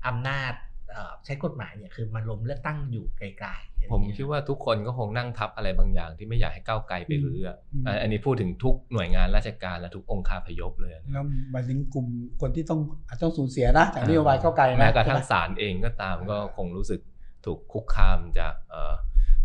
[0.07, 0.53] อำนาจ
[0.93, 12.07] เอ่อใช้กฎหมายเนี่ยคือมันล้มเลือกตั้งอยู่ไกลๆ ผมคิดว่าทุกคนก็คงนั่งทับอะไรบางอย่างที่ไม่อยากให้ก้าวไกลไปรื้ออะอืมอะอันนี้พูดถึงทุกหน่วยงานราชการและทุกองค์คาพยพเลยนะแล้วหมายถึงกลุ่ม
[12.41, 17.01] คนที่ต้องอาจต้องสูญเสียนะจากนโยบายก้าวไกลนะแม้กระทั่งใช่ไหมศาลเองก็ตามก็คงรู้สึก
[17.45, 18.95] ถูกคุกคามจากเอ่อ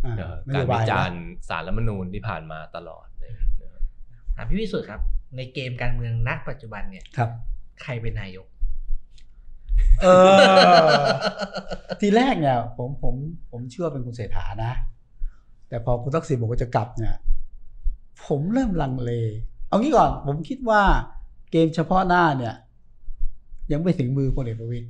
[0.05, 3.05] อ่าเอ่อนโยการบวิยนะจารณ์สารรัฐธรรมนูญที่ผ่านมาตลอด
[4.38, 5.02] เลยนะครับถามพี่วิสุทธ์ครับ
[5.38, 7.30] ในเกมการเมืองนักปัจจุบันเนี่ยครับ
[7.84, 8.47] ใครเป็นนายก
[10.02, 11.06] เออ
[12.02, 13.15] ทีแรกเนี่ยผมผม
[13.52, 14.73] ผมเชื่อเป็นคุณเศรษฐานะ
[15.69, 17.15] แต่พอคุณทักษิณบอกว่าจะกลับเนี่ย
[18.26, 19.12] ผมเริ่มลังเล
[19.67, 20.82] เอางี้ก่อน ผมคิดว่า
[21.52, 22.56] เกมเฉพาะหน้าเนี่ย
[23.71, 24.88] ยังไม่ถึงมือพลเอกประวิตย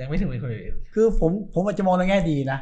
[0.00, 2.58] ยังไม่ถึงมือคนอื่นคือผมผมอาจจะมองในแง่ดีนะ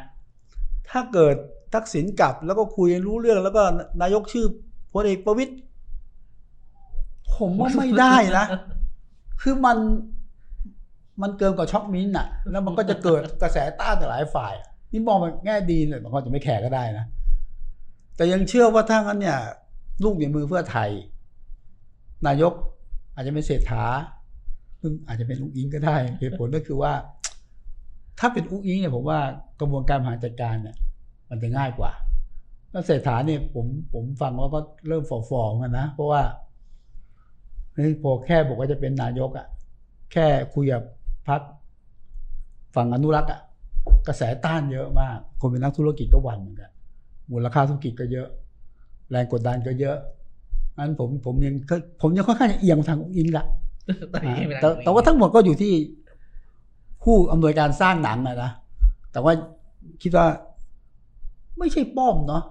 [0.89, 1.35] ถ้าเกิด
[1.73, 3.63] ทักษิณกลับแล้วก็คุยรู้เรื่องแล้วก็
[4.01, 4.45] นายกชื่อ
[4.91, 5.53] พลเอกประวิตย
[7.35, 8.45] ผมว่าไม่ได้นะ
[9.41, 9.77] คือมัน
[11.21, 17.05] มันเกินกว่าช็อกมิ้นท์อะ แล้วมันก็จะเกิดกระแสต้านจากหลายฝ่ายอะนี่มองมันแง่ดีเนี่ยบางคนจะไม่แขกก็ได้นะ
[18.15, 19.37] แต่ยังเชื่อว่าถ้างั้นเนี่ย
[20.03, 20.89] ลูกในมือเพื่อไทย
[22.27, 22.53] นายก
[23.13, 23.83] อาจจะเป็นเศรษฐา
[24.81, 26.93] ซึ่งอาจจะเป็นลุงอิงก็ได้เหตุผลก็คือว่า
[28.19, 29.19] ถ้าเป็นอุ้งอิงเนี่ยผมว่า
[29.59, 30.75] กระบวนการบริหารจัดการเนี่ย
[31.29, 31.91] มันจะง่ายกว่า
[32.77, 36.21] แล้วเศรษฐาเนี่ยผมผมฟังแล้วก็เริ่มฝ่อๆเหมือนกันนะ เพราะว่า
[37.75, 39.47] เฮ้ยพอแค่บอกว่าจะเป็นนายกอะ่ะ
[40.11, 40.83] แค่คุยกับ
[41.27, 41.41] พัก
[42.75, 43.41] ฝั่งอนุรักษ์อะ่ะ
[44.07, 46.71] กระแสต้านเยอะมาก คนเป็นนักธุรกิจก็หวั่นเหมือนกัน
[47.31, 48.27] มูลค่าธุรกิจก็เยอะ
[49.11, 49.97] แรงกดดันก็เยอะ
[50.77, 51.55] งั้นผมผมยัง
[52.01, 53.45] ผมยังค่อนข้างจะเอียงทางอุ้งอิงละ
[54.11, 55.73] ตอนนี้ยังไม่ได้แต่แต่ว่าทั้งหมดก็อยู่ที่
[57.03, 58.51] ผู้อำนวยการสร้างหนังอะนะ
[59.11, 59.33] แต่ว่า
[60.01, 60.27] คิดว่า
[61.59, 62.43] ไม่ใช่ป้อมเนาะ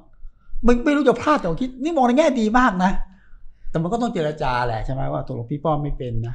[0.65, 2.93] ไม่ไม่รู้จะพลาดแต่ว่าคิดนี่มองในแง่ดีมากนะ
[3.71, 6.35] แต่มันก็ต้องเจรจาแหละใช่ไหมว่าตกลงพี่ป้อมไม่เป็นนะ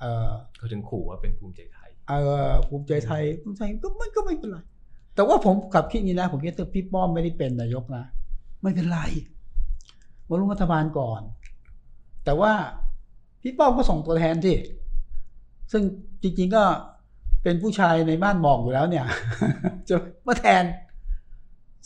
[0.00, 2.12] เออเขาถึงขู่ว่าเป็นภูมิใจไทยเอ
[2.46, 4.58] อภูมิใจไทยภูมิใจก็ไม่ก็ไม่เป็นไร
[5.14, 8.04] แต่ว่าผมกลับคิดอย่างนี้นะผมคิดว่าพี่ป้อมไม่ได้เป็นนายกนะ
[8.62, 9.00] ไม่เป็นไร
[10.28, 11.20] มาร่วมรัฐบาลก่อน
[12.24, 12.52] แต่ว่า
[13.42, 14.56] พี่ป้อมก็ส่งตัวแทนที่
[15.72, 15.82] ซึ่ง
[16.22, 16.64] จริงๆก็
[17.42, 19.04] เป็นผู้ชายในบ้านหมอกอยู่แล้วเนี่ย
[19.88, 19.94] จะ
[20.26, 20.64] มาแทน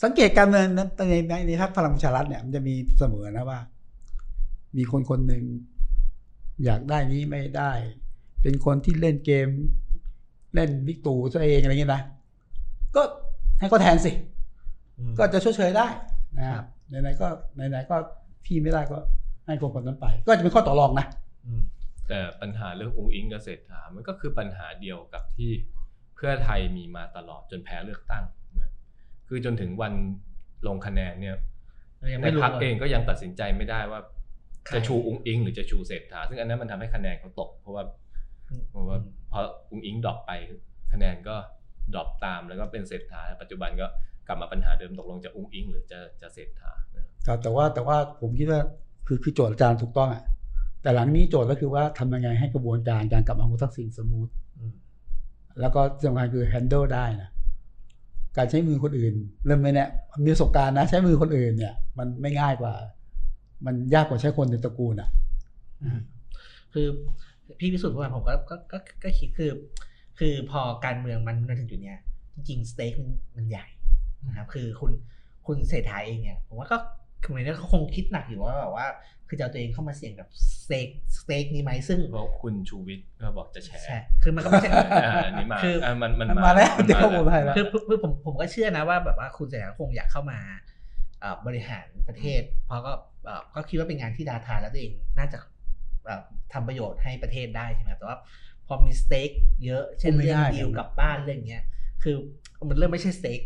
[0.03, 3.59] สังเกตการเมืองนั้นในในในพรรคพลังประชารัฐเนี่ยมันจะมีเสมอนะว่า
[4.77, 5.43] มีคนคนหนึ่ง
[6.65, 7.71] อยากได้นี้ไม่ได้
[8.41, 9.47] เป็นคนที่เล่นเกม
[10.55, 12.03] เล่นวิกตูตัวเองอะไรเงี้ยนะ
[12.95, 13.01] ก็
[13.59, 14.11] ให้เขาแทนสิ
[14.99, 15.87] อืมก็จะชดเชยได้
[16.37, 17.95] นะครับไหนๆก็ไหนๆก็
[18.45, 18.97] พี่ไม่ได้ก็
[19.45, 21.05] ให้คนคนนั้นไป ก็จะเป็นข้อต่อรองนะ
[21.45, 21.61] อืม
[22.07, 25.51] แต่ปัญหาเรื่ององค์อิงกับเศรษฐามันก็คือปัญหาเดียวกับที่
[26.15, 28.40] เพื่อไทยมีมาตลอดจนแพ้เลือกตั้งนะ
[29.33, 29.93] คือจนถึงวัน
[30.67, 31.37] ลงคะแนนเนี่ย
[32.13, 33.99] ยังในไม่รู้พรรคเองก็ยังตัดสินใจไม่ได้ว่า
[34.65, 37.83] ใครจะชูอุ๊งอิ๊ง หรือจะชูเศรษฐาซึ่งอันนั้นมันทำให้คะแนนเขาตก เพราะว่า
[38.69, 38.97] เพราะว่า
[39.31, 39.39] พอ
[39.71, 40.31] อุ๊งอิ๊ง drop ไป
[40.93, 41.35] คะแนนก็
[41.93, 43.85] drop ตามแล้วก็เป็นเศรษฐาปัจจุบันก็
[44.27, 48.61] กลับมาปัญหาเดิมตกลงจะอุ๊งอิ๊ง หรือจะจะเศรษฐานะครับครับแต่ว่าแต่ว่าผมคิดว่า
[49.07, 50.23] คือคือโจทย์อาจารย์ถูกต้องอะ
[50.81, 54.73] แต่หลังนี้โจทย์ก็คือว่าทำยังไงให้กระบวนการการกลับมาของทักษิณ smooth อืม
[55.59, 57.29] แล้วก็สำคัญคือ handle ได้นะ
[58.37, 59.13] การใช้มือคนอื่น
[59.45, 59.87] เริ่มไม่แน่ย
[60.23, 62.73] มีประสบการณ์นะใช้มือคนอื่นเนี่ย มันไม่ง่ายกว่า
[63.65, 65.09] มันยากกว่าใช้คนในตระกูลอะ
[66.73, 66.87] คือ
[67.59, 69.51] พี่พิสูจน์เมื่อวาผมก็ก็ก็คิดคือ
[70.19, 71.99] คือพอการเมืองมันมาถึงจุดเนี้ย
[72.35, 73.65] จริงๆสเต็กมันมันใหญ่
[74.27, 74.91] นะครับคือคุณ
[75.47, 76.77] คุณเศรษฐาเองเนี่ยผมว่าก็
[77.23, 78.87] คือมันก็คงคิดหนักอยู่ว่าแบบว่า
[79.27, 80.27] คือจะเอาตัวเองเข้ามาเสี่ยงกับ
[80.61, 84.69] สเต็กสเต็กนี้ไหมซึ่งเพราะคุณชูวิทย์ก็บอกจะแฉใช่คือมันก็ไม่ใช่
[85.03, 90.39] อ่าอันนี้มาคืออ่ามันมันมาแล้วนเดี๋ยวผมให้แล้วคือคือคือผมผมก็เชื่อนะว่าแบบว่าคุณเศรษฐาคงอยากเข้ามา
[91.19, 92.93] เอ่อบริหารประเทศ เพราะก็
[93.25, 95.37] เอ่อก็คิดว่าเป็นงานที่ดาทานแล้วตัวเองน่าจะ
[96.05, 96.21] เอ่อ
[96.53, 98.17] ทำประโยชน์ให้ประเทศได้ใช่ไหมครับแต่ว่า
[98.67, 99.29] พอมีสเต็ก
[99.65, 101.63] เยอะ เช่นไม่เรื่องได้ดีลนะกลับบ้านเรื่องเงี้ย
[102.03, 102.15] คือ
[102.67, 103.39] มันเริ่มไม่ใช่สเต็ก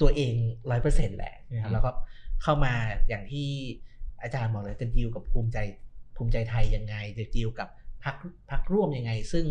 [0.00, 0.34] ตัวเอง
[0.70, 1.90] ร้อยเปอร์เซ็นต์แหละนะครับแล้วก็
[2.42, 2.74] เข้ามา
[3.08, 3.48] อย่างที่
[4.22, 5.58] อาจารย์บอกเลยจะดีลกับภูมิใจ
[6.16, 7.68] ภูมิใจไทยยังไง จะดีลกับ
[8.04, 8.16] พัก
[8.50, 9.46] พักร่วมยังไง ซึ่ง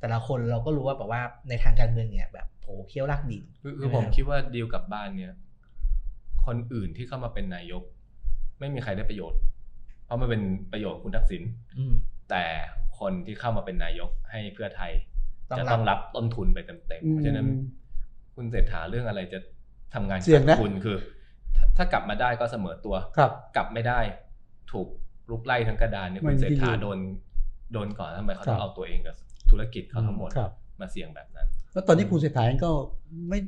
[0.00, 5.34] แต่ละคนเราก็รู้ว่าแบบว่าในทางการเมืองเนี่ยแบบโหเคี้ยวลากดินคือคือผมคิดว่าดีลกลับบ้านเนี่ย
[6.46, 7.82] คนอื่นที่เข้ามาเป็นนายก
[8.60, 9.40] ไม่มีใครได้ประโยชน์
[10.04, 11.42] เพราะมันเป็นประโยชน์คุณทักษิณ
[11.78, 11.94] อืม
[12.30, 12.44] แต่
[12.98, 14.92] คนที่เข้ามาเป็นนายกให้เพื่อไทย
[15.50, 17.46] ต้องจะรับต้องรับต้นทุนไปเต็มๆเพราะฉะนั้น
[18.34, 19.38] คุณเศรษฐาเรื่องอะไรจะ
[19.94, 20.96] ทำงานเสี่ยงนะขาดคุณคือ
[21.60, 24.00] ถ้าถ้ากลับมาได้ก็เสมอตัวครับกลับไม่ได้
[24.72, 24.88] ถูก
[25.30, 26.98] ลุกไล่ทั้งกระดานเนี่ยไม่คุณมีเศรษฐาประโยชน์โดน
[27.72, 29.14] โดนก่อนทำไมเขาครัต้บองเอาตัวเองกับ
[29.50, 30.50] ธุรกิจเขาทั้งหมดครับ
[30.80, 32.70] มาเสี่ยงแบบนั้น แล้วตอนนี้คุณเศรษฐาเองก็
[33.28, 33.38] ไม่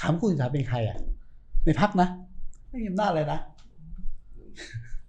[0.00, 0.96] ถามคุณเศรษฐาเป็นใครอะ
[1.64, 2.08] ในพักนะ
[2.70, 3.38] ไม่มีอำนาจเลยนะ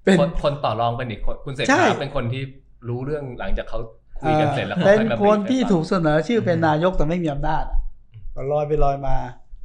[0.04, 2.44] เป็นคนคนต่อรองเป็นอีกคนคุณเศรษใช่ฐาเป็นคนที่
[2.90, 3.80] รู้เรื่องหลังจากเขา
[4.22, 7.80] คุยกันเสร็จแล้วเขาเป็นค่อยมาคนที่ให้ฟังถูกเสนอชื่อเป็นนายกแต่ไม่มีอำนาจอะ
[8.36, 9.16] ก็ลอยไปลอยมา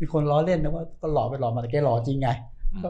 [0.00, 2.88] มีคนล้อเล่นนะว่าก็หลอกไปหลอกมาแต่แกหลอกจริงไงอืม ก็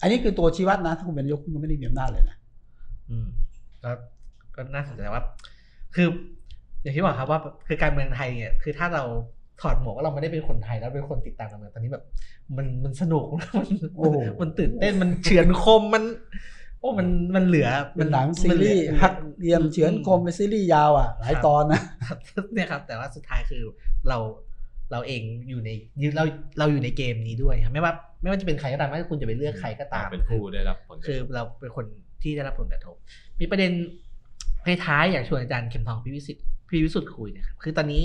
[0.00, 2.36] อันนี้คือตัวชี้วัดนะ ถ้าคุณเป็นนายกคุณก็ไม่ได้มีอำนาจเลยนะ
[3.10, 3.26] อืม
[3.84, 3.90] ก็
[4.56, 5.22] ก็น่าสนใจว่า
[5.94, 6.06] คือ
[6.82, 9.02] อย่างที่บอกครับว่าคือการเมืองไทยเนี่ยคือถ้าเรา
[9.60, 12.04] ถอดหมวกว่าเราไม่ได้เป็นคนไทยแล้วเป็นคนติดตามการเมืองตอนนี้แบบ
[12.56, 13.24] มันมันสนุก
[13.58, 16.04] มันโอ้โหมันตื่นเต้นมันเฉือนคมมัน
[16.80, 22.18] โอ้มันมันเหลือเป็นหนังซีรีส์มันหลือฮักเรียมเฉือนคมเป็นซีรีส์ยาวอะ หลายตอนนะครับ
[22.54, 23.62] เนี่ยครับ แต่ว่าสุดท้ายคือ
[24.08, 24.18] เรา
[24.92, 25.70] เราเองอยู่ใน
[26.16, 26.24] เรา
[26.58, 31.84] เราอยู่ในเกมนี้ด้วยครับไม่ว่าไม่ว่าจะเป็นใครก็ตามไม่ว่าคุณจะไปเลือกใครก็ตามเป็นผู้ได้รับผลกระทบคือเราเป็นคน
[32.22, 32.96] ที่ได้รับผลกระทบ
[33.40, 33.72] มีประเด็น
[34.84, 38.04] ท้ายๆอยากชวนอาจารย์เข็มทองพี่วิสิทธิ์พี่วิสุทธ์คุยนะครับคือตอนนี้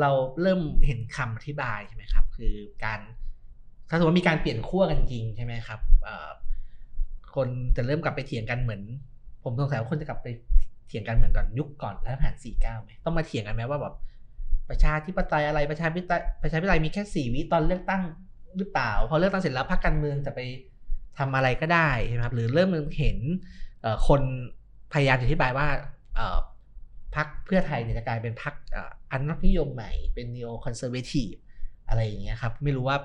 [0.00, 0.10] เรา
[0.42, 2.54] เริ่มเห็นคำอธิบายใช่ไหมครับ คือ
[2.84, 3.00] การ
[3.88, 6.28] ถ้าสมมติว่ามีการเปลี่ยนขั้วกันจริงใช่ไหมครับเอ่อ
[7.34, 8.82] คนจะเริ่มกลับไปเถียงกันเหมือน
[9.44, 10.28] ผมสงสัยว่าคนจะกลับไป
[10.88, 13.94] เถียงกันเหมือนก่อนยุคก่อนรัฐประหาร49ไหมต้องมาเถียงกันไหมว่าแบบ
[14.70, 18.02] ประชาธิปไตยอะไรประชาธิปไตยประชาธิปไตยมีแค่สี่วิตอนเลือกตั้ง
[18.56, 20.40] หรือเปล่าพอเลือกตั้งเสร็จแล้วพรรคการเมืองจะไป
[21.18, 22.68] ทำอะไรก็ได้ใช่ไหมครับหรือเริ่ม
[22.98, 23.18] เห็น
[24.08, 24.22] คน
[24.92, 25.66] พยายามอธิบายว่า
[27.16, 28.54] พรรคเพื่อไทยเนี่ยจะกลายเป็นพรรค
[29.10, 31.38] อันรักนิยมใหม่เป็น neo conservative
[31.88, 32.98] อะไรอย่างเงี้ยครับไม่รู้ว่า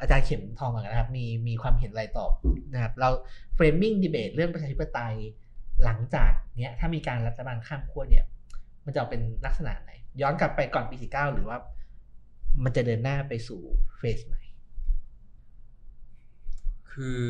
[0.00, 2.32] อาจารย์เข็มทองก่อนนะครับมีมีความเห็นอะไรตอบ
[2.74, 3.08] นะครับเรา
[3.56, 5.16] framing debate เรื่องประชาธิปไตย
[5.84, 8.24] หลังจากเนี้ยถ้ามีการรัฐบาลข้ามขั้วเนี่ย
[8.84, 11.58] มันจะเป็นลักษณะไหน ย้อนกลับไปก่อนปี49หรือว่า
[12.64, 13.60] มันจะเดินหน้าไปสู่
[13.96, 14.42] เฟสใหม่
[16.92, 17.24] คือ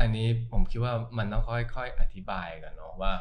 [0.00, 3.12] อันนี้ผมคิดว่ามันต้องค่อยๆอธิบายกันเนาะว่า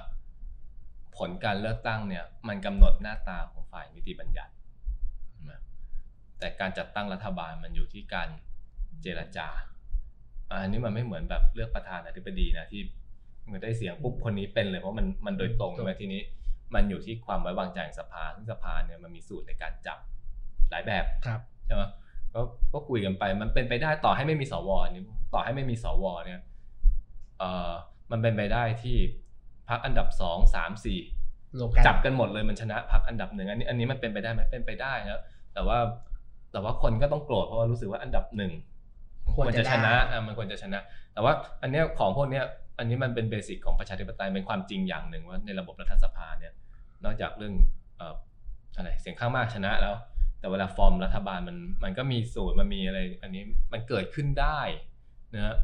[1.17, 4.53] ผลการเลือกตั้งเนี่ย มันกำหนดหน้าตาของฝ่ายนิติบัญญัติ
[6.39, 8.29] แต่การจัดตั้งรัฐบาลมันอยู่ที่การ
[9.01, 9.47] เจรจา
[10.49, 12.81] อันนี้มันไม่เหมือนแบบเลือกประธานาธิบดีนะที่
[13.47, 16.21] เมื่อได้เสียงปุ๊บคนนี้เป็นเลยเพราะมันมันโดยตรงใช่ไหมทีนี้
[16.75, 19.97] มันอยู่ที่ความไว้วางใจของสภาซึ่งสภาเนี่ยมันมีสูตรในการจับ
[20.69, 21.83] หลายแบบครับใช่ไหม
[22.33, 22.41] ก็
[22.73, 26.41] ก็คุยกันไปมันเป็นไปได้ต่อให้ไม่มีสวอันนี้ต่อให้ไม่มีสวเนี่ย
[27.39, 27.71] เอ่อ
[28.11, 28.97] มันเป็นไปได้ที่
[29.69, 30.99] พักอันดับสองสามสี่
[31.59, 35.21] รวมกันจับกันหมดเลยมันชนะพักอันดับหนึ่งอันนี้อันนี้มันเป็นไปได้ไหมเป็นไปได้นะ
[35.53, 35.77] แต่ว่า
[36.51, 38.51] แต่ว่าคนก็ต้องโกรธเพราะว่ารู้สึกว่าอันดับหนึ่ง
[39.33, 40.79] ควรมันจะจะชนะได้อะมันควรจะชนะ
[41.13, 42.45] แต่ว่าอันเนี้ยของพวกเนี้ย
[42.77, 46.53] อันนี้มันเป็นเบสิกของประชาธิปไตยเป็นความจริงอย่างหนึ่งว่าในระบบรัฐสภาเนี่ย
[47.03, 47.53] นอกจากเรื่อง
[47.97, 48.15] เอ่อ
[48.75, 49.95] อะไรเสียงข้างมากชนะแล้ว
[50.39, 53.43] แต่เวลาฟอร์มรัฐบาลมันมันก็มีสูตรมันมีอะไร อันนี้
[53.73, 54.59] มันเกิดขึ้นได้
[55.35, 55.55] นะฮะ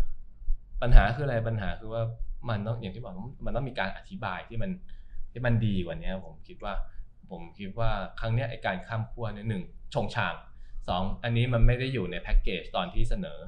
[0.82, 2.04] ปัญหาคืออะไรปัญหาคือว่า
[2.50, 3.14] มันต้องอย่างที่บอก
[3.46, 4.72] มันต้องมีการอธิบายที่มัน
[5.32, 6.74] ที่มันดีกว่านี้ผมคิดว่า
[7.32, 7.90] ผมคิดว่า
[8.20, 10.34] ครั้งเนี้ยไอการข้ามขั้วเนี่ยหนึ่งชงชาง
[10.88, 13.40] สองอันนี้มันไม่ได้อยู่ในแพ็กเกจตอนที่เสนอ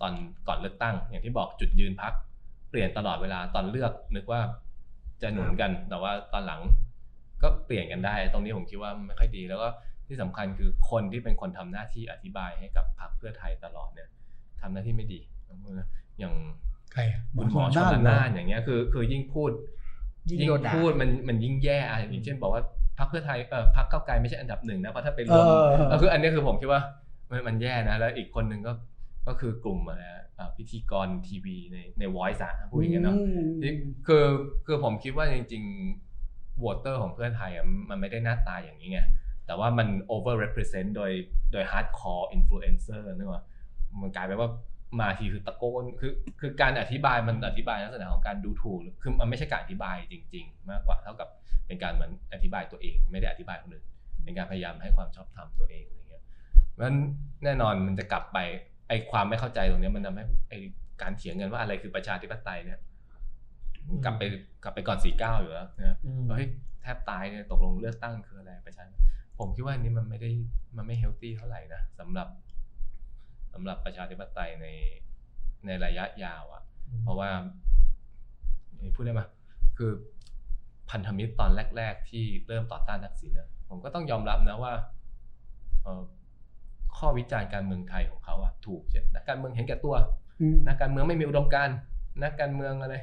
[0.00, 0.12] ตอน
[0.48, 2.12] ก่อนเลือกตั้ง อย่างที่บอกจุดยืนพัก
[2.70, 4.40] เปลี่ยนตลอดเวลาตอนเลือกนึกว่า
[5.22, 6.60] จะหนุนกัน แต่ว่าตอนหลัง
[7.42, 9.68] ก็เปลี่ยนกันได้ ตรงนี้ผมคิดว่าไม่ค่อยดี แล้วก็
[10.06, 14.08] ที่สำคัญคือคนที่เป็นคนทำหน้าที่อธิบายให้กับพรรคเพื่อไทยตลอดเนี่ย
[14.60, 15.20] ทำหน้าที่ไม่ดี
[16.18, 16.34] อย่าง
[16.92, 19.50] ใครอะคุณหมอชนละนานอย่างเงี้ยคือคือยิ่งพูด
[20.28, 22.62] ยิ่งยิ่งโดนด่าพูดมันมันยิ่งแย่อะอย่างเช่นบอกว่า
[22.98, 26.80] พรรคเพื่อไทยเออพรรคก้าวไกลไม่ใช่อันดับหนึ่งนะเพราะถ้าเป็นรวมเออก็คืออันนี้คือผมคิดว่า
[27.30, 28.72] มันมันแย่นะแล้วอีกคนหนึ่งก็
[29.26, 33.16] ก็คือกลุ่มอะไรอะอ่าพิธีกรทีวีในใน voice อะพูดอย่างเงี้ยเนาะ
[33.62, 33.72] ที่
[34.06, 34.24] คือ
[34.66, 39.00] คือผมคิดว่าจริงๆวอเตอร์ของเพื่อนไทยอะมันไม่ได้หน้าตาอย่างนี้ไง
[39.46, 41.12] แต่ว่ามัน over represent โดย
[41.52, 43.42] โดย hardcore influencer นึกว่า
[44.00, 44.50] มันกลายเป็นว่า
[45.00, 51.28] มาทีคือตะโกนคือคือการอธิบายมันอธิบายลักษณะของการดูถูกคือมันไม่ใช่การอธิบายจริง ๆ มากกว่าเท่ากับ
[51.66, 53.86] เป็นการเหมือนอธิบายตัวเอง ไม่ได้อธิบายคนอื่น
[54.24, 56.24] เป็นการพยายามให้ความชอบธรรมตัวเองอะไรเงี้ย
[56.72, 56.98] เพราะฉะนั้น
[57.44, 58.38] แน่นอนมันจะกลับไป
[58.88, 60.54] ไอความไม่เข้าใจตรงเนี้ยมันทำให้ไอ
[61.02, 62.78] การเถียงกันว่าอะไรคือประชาธิปไตยเนี่ย
[64.04, 64.22] กลับไป
[64.62, 66.48] กลับไปก่อนสี่เก้าอยู่แล้วนะอืมเฮ้ย
[66.82, 68.84] แทบตายเนี่ยตกลงเลือกตั้งคืออะไรประชา
[69.38, 70.30] ผมคิดว่าอันนี้มันไม่ได้
[70.76, 72.28] มันไม่เฮลตี้เท่าไหร่นะสำหรับ
[73.52, 74.66] สำหรับประชาธิปไตยใน
[75.66, 76.62] ในระยะยาวอะ่ะ
[77.02, 77.30] เพราะว่า
[78.94, 79.22] พูดได้ไหม
[79.76, 79.92] คือ
[80.90, 84.72] พันธมิตรตอนแรก ๆ ที่เริ่มต่อต้านทักษิณนะผมก็ต้องยอมรับนะว่า
[85.82, 86.02] เอ่อ
[86.98, 89.94] ข้อวิจารณ์การเมืองไทยของเขาอะถูกเช่นนักการเมืองเห็นแก่ตัว
[90.40, 91.76] อืมนักการเมืองไม่มีอุดมการณ์
[92.22, 92.96] นักการเมืองอะไร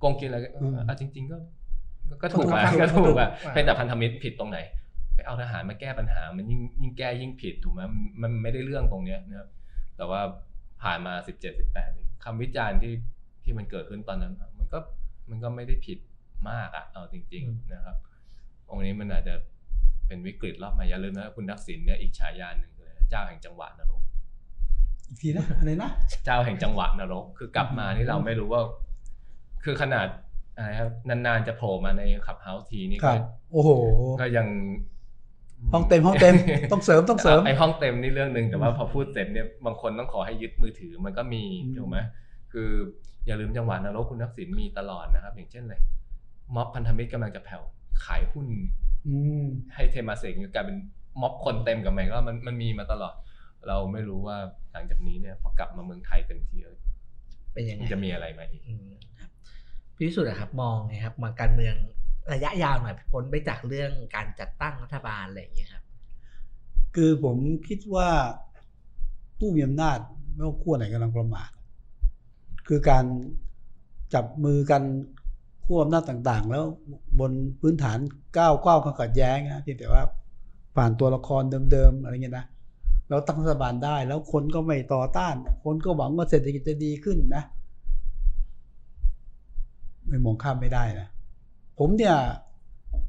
[0.00, 1.36] โกงกินอะไรก็อืมเอาจริง ๆ ก็
[2.10, 4.58] ก็ก็ถูกก็อะถูกก็ถูกอะถูกเป็นแต่พันธมิตรผิดตรงไหน
[5.14, 9.48] ไปเอาทหารมาแก้ปัญหา มันยิ่งยิ่งแก้ยิ่งผิดถูกไหมมันมันไม่ได้เรื่องตรงเนี้ยนะครับ
[9.96, 10.20] แต่ว่า
[10.82, 11.90] ผ่านมาสิบเจ็ดสิบแปด
[12.24, 12.94] คำวิจารณ์ที่
[13.44, 14.78] ที่มันเกิดขึ้นตอนนั้น มันก็
[15.30, 15.98] มันก็ไม่ได้ผิด
[16.50, 17.96] มากอะเอาจริงอืมๆนะครับ
[18.68, 19.34] ตรงนี้มันอาจจะ
[20.06, 22.77] เป็นวิกฤตรอบใหม่อย่าลืมนะคุณทักษิณเนี่ยอีกฉายาหนึ่งคืออะไร
[23.10, 24.02] เจ้าแห่งจังหวะนรก
[25.08, 25.90] อีกทีนะอะไรนะ
[26.24, 28.62] เจ้าแห่งจังหวะนรก คือกลับมานี่เราไม่รู้ว่า
[29.64, 30.06] คือขนาด
[30.56, 33.70] อะไรครับนานๆจะโผล่มาในขับเฮาส์ทีนี่ครัก็บโอ้โห
[34.20, 34.48] ก็ยัง
[35.72, 36.34] ห้องเต็มห้องเต็ม
[36.72, 41.98] ต้องเสริมต้องเสริมไอห้องเต็มนี่เรื่องหนึ่งแต่ว่าพอพูดเสร็จเนี่ยบางคนต้องขอให้ยึดมือถือมันก็มีอืมถูกไหม
[42.52, 42.68] คือ
[43.26, 45.80] อย่าลืมจังหวะนรกคุณทักษิณมีตลอดนะครับ อย่างเช่นเลย
[46.54, 47.62] ม็อบพันธมิตรกำลังจะแผ่ว
[48.04, 48.46] ขายหุ้น
[49.08, 49.44] อืม
[49.74, 50.76] ให้เทมาเสกกลายเป็น
[51.20, 53.14] ม็อบคนเต็มกับไหมก็มันมันมีมาตลอด
[53.68, 54.38] เราไม่รู้ว่า
[54.72, 56.78] หลังจากนี้เนี่ยพอกลับมาเมืองไทยเต็มที่เออ
[57.52, 58.88] เป็นยังไงจะมีอะไรมาอีกอืม
[59.20, 59.30] ครับ
[59.96, 61.74] พี่วิสุทธ์อะครับมองไงครับมาการเมือง
[62.32, 65.84] ระยะยาวหน่อยพ้นไปจากเรื่องการจัดตั้งรัฐบาลอะไรอย่างเงี้ยครับ
[66.94, 67.36] คือผม
[67.68, 68.08] คิดว่า
[69.38, 69.98] ผู้มีอำนาจ
[70.34, 71.50] ไม่ว่าขั้วไหนกำลังประมาท
[72.68, 73.04] คือการ
[74.14, 74.82] จับมือกัน
[75.64, 76.64] ขั้วอำนาจต่างๆ แล้ว
[77.20, 77.98] บนพื้นฐาน
[78.38, 80.02] ก้าวก้าวความขัดแย้งนะเพียงแต่ว่า
[80.78, 82.46] ผ่านตัวละครเดิมๆอะไรเงี้ยนะ
[83.08, 87.42] แล้วตั้งรัฐบาลได้ แล้วคนก็ไม่ต่อต้าน คนก็หวังว่าเศรษฐกิจจะดีขึ้นนะ
[90.08, 91.08] ไม่มองข้ามไม่ได้นะ
[91.78, 92.14] ผมเนี่ย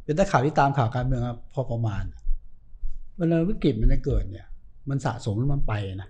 [0.03, 2.03] เป็นนักข่าวที่ตามข่าวการเมืองมาพอประมาณ
[3.17, 4.47] เวลาวิกฤตมันจะเกิดเนี่ย
[4.89, 6.09] มันสะสมแล้วมันไปนะ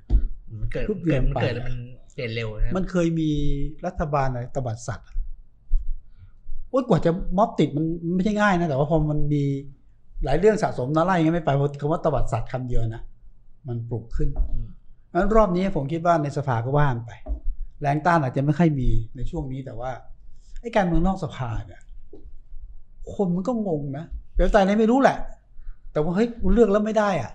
[0.60, 1.78] มันเกิดทุกเดืเกิอดนมันเกิดไปแล้วมัน
[2.14, 3.30] เปลี่ยนเร็วนะครับมันเคยมี
[3.86, 5.16] รัฐบาลอะไรตบัดสัตว์อะ
[6.70, 9.43] โอ๊ยกว่าจะม็อบติดมันมันไม่ใช่ง่ายนะแต่ว่าพอมันมี
[10.26, 13.03] หลายเรื่องสะสมนะไล่ยังไม่ไปเพราะคำว่าตบัดสัตว์คำเดียวนะ
[13.67, 14.67] มันปลุกขึ้นอืม
[15.13, 17.11] งั้นรอบนี้ผมคิดว่าในสภาก็ว่านไป
[17.82, 19.91] แรงต้านอาจจะไม่ค่อยมีในช่วงนี้แต่ว่า
[20.61, 21.82] ไอ้การเมืองนอกสภาเนี่ย
[23.13, 24.05] คนมันก็งงนะ
[24.36, 25.17] เดี๋ยวใจในไม่รู้แหละ
[25.91, 27.32] แต่ว่าเฮ้ยกูเลือกแล้วไม่ได้อะ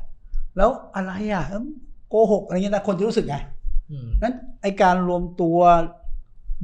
[0.57, 1.65] แล้วอะไรอะเอิ่ม
[2.09, 3.37] โกหกอะไรเงี้ยนะคนจะรู้สึกไง
[3.91, 5.59] อืมนั้นไอการรวมตัว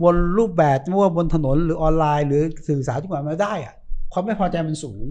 [0.03, 3.75] บนรูปแบบไม่ว่าบนถนนหรือออนไลน์ หรือสื่อสารทุกอย่างมาได้อะ
[4.13, 5.03] ความไม่พอใจมันสูง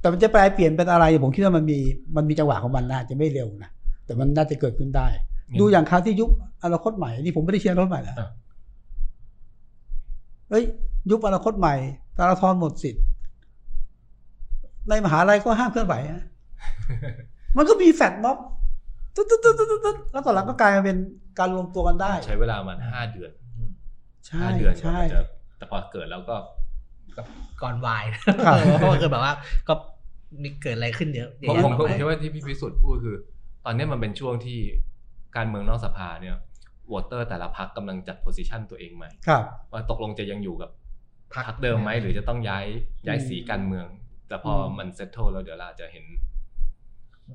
[0.00, 1.78] แต่มันจะแปลเปลี่ยนเป็นอะไร ผมคิดว่ามันมี
[2.16, 3.70] มันมีจังหวะของมันนะอาจจะไม่เร็วนะ
[4.06, 5.06] แต่มันน่าจะเกิดขึ้นได้
[5.50, 6.30] งั้นดูอย่างคราวที่ยุบ
[6.64, 8.28] อนาคตใหม่นี่ผมไม่ได้เชียร์อนาคตใหม่นะอะ
[10.50, 10.64] เฮ้ย
[11.10, 11.74] ยุบอนาคตใหม่
[12.16, 13.04] ธนาธรหมดสิทธิ์
[14.88, 16.26] ในมหาลัยก็ห้ามเคลื่อนไหวนะ
[17.56, 18.36] มันก็มีแฟดม็อบ
[19.14, 20.96] ตึ๊ดตึ๊ดตึ๊ดตึ๊ดตึ๊ดแล้วตอนหลังก็กลายมาเป็น
[21.38, 23.70] การรวมตัวกันได้ ใช้เวลามาห้าเดือนอืม
[24.26, 25.22] ใช่ห้าเดือนกว่าใช่มันจะ
[25.58, 26.36] แต่พอเกิดแล้วก็
[27.62, 28.24] ก่อนวายครับ
[28.78, 29.34] เพราะว่าคือแบบว่า
[29.68, 29.74] ก็
[30.42, 33.16] มีเกิดอะไรขึ้นเยอะผมแยะผมมากผมมายคิดว่าที่พี่พิสุทธิ์พูดคือ
[33.64, 34.58] ตอนนี้มันเป็นช่วงที่
[35.36, 36.36] การเมืองนอกสภาเนี่ย
[36.92, 40.70] วอเตอร์แต่ละพักกำลังจัดโพสิชันตัวเองใหม่ครับว่าตกลงจะยังอยู่กับ
[41.34, 42.64] พักเดิมไหมหรือจะต้องย้าย
[43.06, 43.86] ย้ายสีการเมือง
[44.28, 46.04] แต่พออมมันเซตโทแล้วเดี๋ยวเราจะเห็น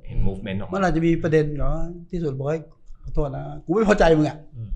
[0.08, 1.72] เห็น movement ออกมันมาอาจจะมีประเด็นเหรอ
[2.12, 2.60] ที่สุดบอกให้
[3.04, 4.70] ขอโทษนะกูไม่พอใจมึงอะอืม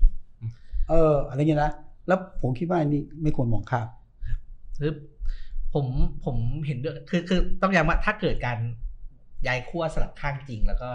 [0.90, 1.72] เออ อะไรเงี้ยนะ
[2.08, 3.86] แล้วผมคิดว่าอันนี้ไม่ควรมองข้าม
[4.80, 4.92] คือ
[5.74, 5.86] ผม
[6.24, 8.58] ผมเห็นด้วยคือคือต้องย้ำว่าถ้าเกิดการ
[9.46, 10.90] ย้ายขั้วสลับข้างจริง แล้วก็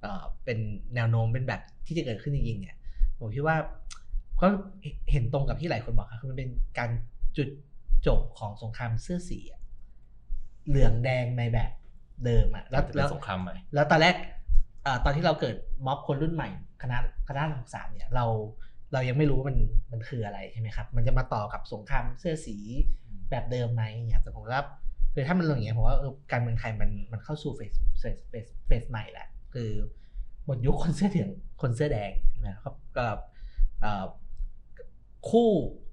[0.00, 0.58] เอ่อเป็น
[0.94, 2.76] แนวโน้มเป็นแบบที่จะเกิดขึ้นจริงๆเนี่ย
[3.18, 3.56] ผมคิดว่า
[4.40, 4.46] ก็
[5.10, 6.90] เห็นตรงกับที่หลายคนบอกครับคือมันเป็นการ
[7.36, 7.48] จุด
[8.06, 9.60] จบของสงครามเสื้อสีอะ
[10.68, 11.70] เหลืองแดงในแบบ
[12.24, 14.14] เดิมอะแล้วจะเป็แล้นวสงครามใหม่แล้วตอนแรก
[14.82, 15.56] เอ่อตอนที่เราเกิด
[15.86, 16.48] ม็อบคนรุ่นใหม่
[16.82, 16.98] คณะ
[17.28, 18.24] คณะหกสามเนี่ยเรา
[18.92, 19.58] เรายังไม่รู้ว่ามัน
[19.92, 22.56] มันคืออะไรใช่ไหมครับ มันจะมาต่อกับสงครามเสื้อสี
[23.32, 24.62] แบบเดิมไหมเนี่ยแต่ผมว่า
[25.14, 29.70] คือถ้ามันลงอย่างเงี้ยผมว่าเออการเมืองไทยมันมันเข้าสู่เฟสเฟสเฟสเฟสใหม่แล้วคือ
[30.44, 31.30] หมดยุคคนเสื้อเหลือง
[31.62, 33.06] คนเสื้อแดงใช่ไหมครับก็
[33.80, 34.04] เอ่อ
[35.28, 35.50] คู่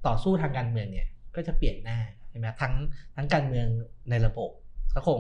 [0.08, 2.74] ต่อสู้ทางการเมืองเนี่ยก็จะเปลี่ยนหน้าใช่ไหมทั้ง
[3.16, 3.68] ทั้งการเมือง
[4.10, 4.50] ในระบบ
[4.96, 5.20] ก็คง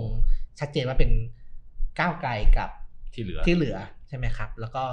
[0.59, 1.11] ชัดเจนว่าเป็น
[1.99, 2.69] ก้าวไกลกับ
[3.13, 4.83] ที่เหลือที่เหลือใช่ไหมครับ แล้วก็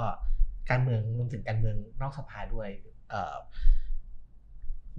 [0.69, 2.69] การเมืองรวมถึงการเมืองนอกสภาด้วย
[3.09, 3.35] เอ่อ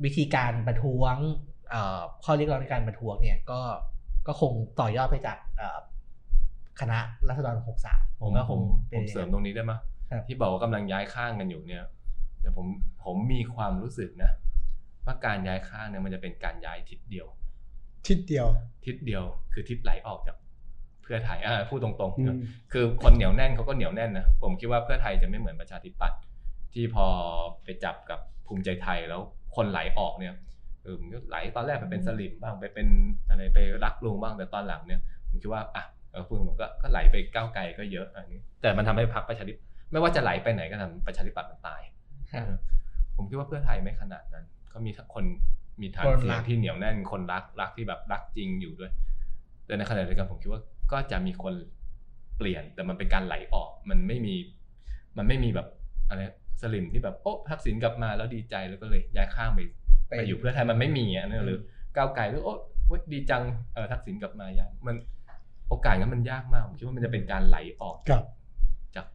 [0.04, 1.16] วิธีการประท้วง
[1.57, 1.57] เอ่อ
[2.24, 3.60] ข้อเรียกร้องในการประท้วงเนี่ยก็
[4.26, 5.78] ก็คงต่อยอดไปจากเอ่อ
[6.80, 6.98] คณะ
[7.28, 7.56] รัษฎร
[7.88, 8.60] 63ผมก็คง
[8.90, 9.72] ผเป็นมเสริมตรงนี้ได้ไหม
[10.10, 11.84] ครับที่บอกว่ากำลังย้ายข้างกันอยู่เนี่ย
[12.40, 12.66] เดี๋ยวผม
[13.04, 14.30] ผมมีความรู้สึกนะ
[15.04, 17.26] ว่าการย้ายข้างเนี่ยมันจะเป็นการย้ายทิศเดียว
[18.08, 18.46] ทิศเดียว
[18.84, 20.36] ทิศเดียว คือทิศไหลออกจาก
[21.02, 26.20] เพื่อไทยอ่าพูดตรงอืมๆคือคนเหนียวแน่นเขาก็เหนียวแน่นนะผมคิดว่าเพื่อไทยจะไม่เหมือนประชาธิปัตย์
[26.72, 27.06] ที่พอ
[27.64, 29.20] ไปจับกับภูมิใจไทยแล้ว
[29.56, 32.88] คนไหลออกเนี่ยเออมันก็ไหลตอนแรกไปเป็นสลิมบ้างไปเป็น
[33.28, 41.82] อะไรไปรักลุงบ้างแต่ตอนหลังเนี่ยผมคิดว่าอะเออพูดตรงๆก็ก็ไหลไปก้าวไกลก็เยอะอันนี้ แต่มันทำให้พรรคประชาธิปัตย์ไม่ว่าจะไหลไปไหนก็ทำประชาธิปัตย์มันตาย
[42.32, 42.60] ครับ
[43.16, 45.24] ผมคิดว่าเพื่อไทยไม่ขนาดนั้นเขามีคน
[45.82, 48.90] มีฐานคนเสียรังกที่เหนียวแน่นคนรักรักที่แบบรักจริงอยู่ด้วย
[49.66, 50.62] แต่ในขณะเดียวกันผมคิดว่า
[50.92, 51.54] ก็จะมีคน
[52.38, 54.34] เปลี่ยนแต่มันเป็นการไหลออก มันไม่มี
[55.18, 55.68] มันไม่มีแบบ
[56.08, 56.20] อะไร
[56.62, 59.60] สลิมที่แบบโอ้ทักษิณกลับมาแล้วดีใจแล้วก็เลยย้ายข้างไป
[60.08, 61.60] ไปอยู่เพื่อไทยมันไม่มีอะนั่นหรือ
[61.96, 62.52] ก้าวไกลหรือโอ้
[62.86, 63.42] เว้ยดีจัง
[63.74, 64.96] เออทักษิณกลับมาย้ายมัน
[65.68, 68.24] โอกาสงั้นมันยากมากผมคิดว่ามันจะเป็นการไหลออกครับ
[68.94, 69.06] จาก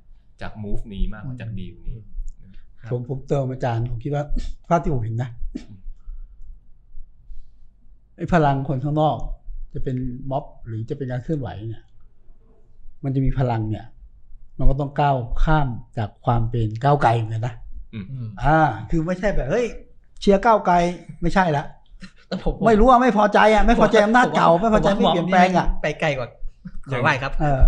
[0.41, 1.97] จาก move นี้มากกว่าจากดีลนี้
[2.81, 4.23] ครับผมผมเติมอาจารย์ผมคิดว่า
[4.67, 5.29] ภาพที่ผมเห็นนะ
[8.17, 9.17] ไอ้พลังคนข้างนอก
[9.73, 9.95] จะเป็น
[10.31, 11.83] ม็อบหรือจะเป็นการเคลื่อนไหวเนี่ย
[13.03, 13.85] มันจะมีพลังเนี่ย
[14.57, 15.67] มันก็ต้องก้าวข้าม
[15.97, 17.55] จากความเป็นก้าวไกลเหมือนกันนะ
[17.93, 18.59] อืมอ่า
[18.91, 19.65] คือไม่ใช่แบบเฮ้ย
[20.23, 20.75] เชียร์ก้าวไกล
[21.21, 21.63] ไม่ใช่ละ
[22.27, 26.29] แต่ผมไม่รู้ว่าไม่พอใจอะไม่พอใจอำนาจเก่าไม่พอใจไม่ผว่าเปลี่ยนแปลงอะไปไกลกว่า
[26.91, 27.61] ขอไหวครับเออ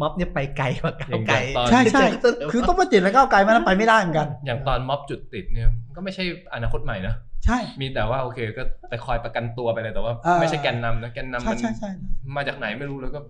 [0.00, 7.14] ม็อบเนี่ยไปไกลกว่าก้าวไกลอย่างตอนใช่ใช่เจอคือต้องมาติดแล้วก้าวไกลมันไปไม่ได้เหมือนกัน อย่างตอนม็อบจุดติดเนี่ยก็ไม่ใช่อนาคตใหม่นะ
[7.46, 11.90] ใช่ มีแต่ว่าโอเคก็ไปคอยประกันตัวไปเลยแต่ว่าอ่าไม่ใช่แกนนำนะแกนนำใช่มันใช่ใช่
[12.36, 13.20] มาจากไหนไม่รู้แล้วก็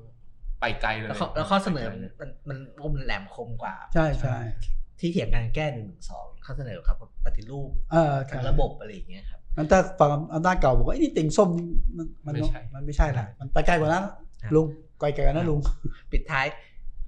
[0.60, 2.00] ไปไกลเลยแล้วข้อแล้วข้อเสนอมัน
[2.48, 2.58] มัน
[2.94, 4.36] มันแหลมคมกว่า ใช่ใช่
[5.02, 14.04] ที่เถียงกันแก้หนึ่งหนึ่งสองข้อเสนอครับปฏิรูปเออใช่ทั้งระบบอะไรอย่างเงี้ยครับมันถ้าฝั่งอำนาจเก่าบอกว่าไอ้นี่ติ่งส้มนี่มันมันไม่ใช่มันไม่ใช่ละมันไปไกลกว่านั้น
[14.42, 14.66] ครับลุง
[15.00, 15.60] ไกลกว่านั้นลุง
[16.12, 16.46] ปิดท้าย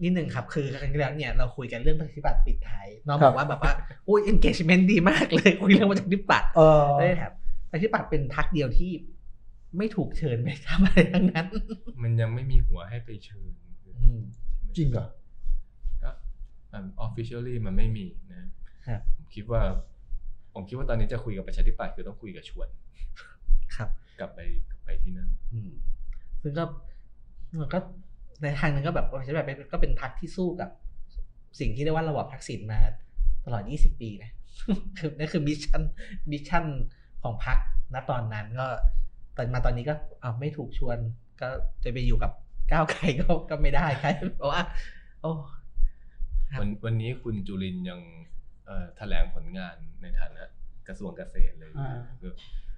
[0.02, 3.72] นิดหนึ่งครับ คือครั้งที่แล้วเนี่ยเราคุยกันเรื่องประชาธิปัตย์ปิดท้ายน้องครับบอกว่าแบบว่า
[4.08, 7.32] อุ้ย engagement ดีมากเลยคุยเรื่องประชาธิปัตย์เออได้แถบ
[7.70, 8.92] ประชาธิปัตย์เป็นพรรคเดียวที่
[9.78, 11.46] ไม่ถูกเชิญไปทำอะไรทั้งนั้น
[12.02, 13.50] มันยังไม่มีหัวให้ไปเชิญ
[14.00, 14.20] อืม
[14.76, 15.23] จริงเหรอก็
[16.74, 18.38] มัน officially มันไม่มีนะ
[18.88, 19.60] ครับผมคิดว่า
[20.54, 22.68] ผมคิดว่าตอนนี้จะคุยกับประชาธิปัตย์คือต้องคุยกับชวน
[23.76, 23.88] ครับ
[24.20, 25.72] กลับไปกลับไปที่นั่นอืม
[26.42, 26.64] ซึ่งก็
[27.60, 27.78] มันก็
[28.42, 30.70] ในทางหนึงก็แบบประชาธิปัตย์เป็นก็เป็นพรรคที่สู้กับ
[31.60, 32.80] สิ่งที่เรียกว่าระบอบทักษิณมา
[33.44, 34.30] ตลอด 20 ปีนะ
[34.98, 35.82] คือนั่นคือ mission
[36.30, 36.64] mission
[37.22, 37.58] ของพรรค
[37.94, 38.66] ณตอนนั้นก็
[39.36, 40.98] ตอนมาตอนนี้ก็เอาวไม่ถูกชวน
[41.40, 41.48] ก็
[41.84, 42.32] จะไปอยู่กับ
[42.72, 44.62] ก้าวไกลก็ก็ไม่ได้ครับเพราะว่า
[45.22, 45.63] โอ้ครับ
[46.60, 48.00] วันวันนี้คุณจุรินทร์ยัง
[48.66, 50.42] เอ่อแถลงผลงานในฐานะ
[50.88, 52.32] กระทรวงเกษตรเลยอ่าคือ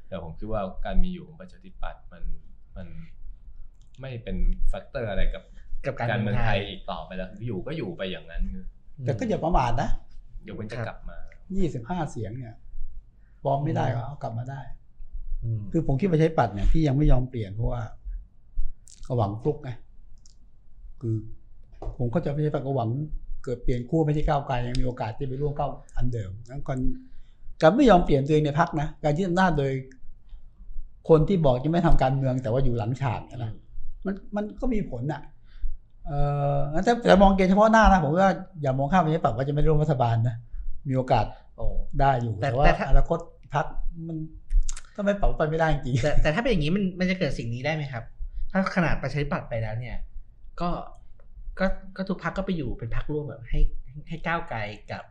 [0.08, 2.22] แต่ผมคิดว่าการมีอยู่ของประชาธิปัตย์มัน
[2.76, 2.88] มัน
[4.00, 4.36] ไม่เป็น
[4.68, 5.42] factor อะไรกับ
[5.86, 8.64] กับการการเมืเมือองงไทไทยยอีกต่อไปแล้วอยู่ก็อยู่ไปอย่างนั้นคือ
[9.02, 9.90] แต่ก็อย่าประมาทนะ
[10.46, 11.18] ยกเว้นจะกลับมา
[11.56, 12.54] ยี่สิบห้าเสียงเนี่ย
[13.42, 14.60] ฟ้องไม่ได้ก็เอากลับมาได้
[15.44, 17.82] อืมคือผมคิดว่าใช้ปัดเนี่ยที่ยังไม่ยอมเปลี่ยนเพราะว่า
[19.06, 19.70] ก็หวังฟลุกไง
[21.00, 21.16] คือ
[21.98, 22.90] ผมเข้าใจไม่ใช่ปัดก็หวัง
[23.47, 26.78] เกิดเปลี่ยนคู่ไม่ใช่ก้าวไกลยังมีโอกาสที่ไปร่วมก้าวอันเดิมงั้นก่อน
[27.62, 29.72] การไม่ยอมเปลี่ยนตัวเองในพักนะการยึดอำนาจโดย
[31.09, 33.53] คนที่บอกจะไม่ทำการเมือง แต่ว่าอยู่หลังฉากเนี่ยนะ
[34.07, 35.20] มันมันก็มีผลอะ
[36.07, 36.12] เอ
[36.57, 38.32] อแต่แต่มองเกณฑ์เฉพาะหน้านะผมว่า
[38.62, 40.36] อย่ามองข้ามไปใช่ปัดว่าจะไม่ร่วมรัฐบาลนะ
[40.88, 41.24] มีโอกาส
[41.57, 41.66] โอ้
[42.01, 43.18] ได้อยู่แต่แต่ว่าแต่ถ้าอนาคต
[43.55, 43.66] พัก
[44.09, 44.16] มัน
[44.94, 48.05] ถ้าไม่ปรับไปไม่ได้จริงแต่แต่ถ้าเป็นอย่างนี้มันมันจะเกิดสิ่งนี้ได้ไหมครับ
[48.53, 49.97] ถ้าขนาดประชาธิปัตย์ไปแล้วเนี่ย
[50.61, 50.68] ก็
[51.59, 53.61] ก็ก็ทุกพักก็ไปอยู่เป็นพักร่วมแบบให้
[54.09, 54.59] ให้ก้าวไกล
[54.92, 55.04] กับ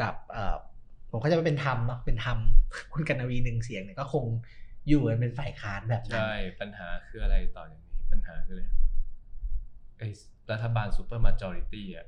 [0.00, 0.56] กับเอ่อ
[1.10, 2.38] ผมเข้าใจจะเป็นธรรมเนาะเป็นธรรม
[2.92, 4.24] คุณกัณวีร์หนึ่งเสียงเนี่ยก็คง
[4.88, 8.64] อยู่กันเป็นฝ่ายค้านแบบนั้นใช่ปัญหาคืออะไรต่ออย่างนี้ปัญหาคืออะไร
[9.98, 10.08] ไอ้
[10.52, 12.06] รัฐบาล super majority อะ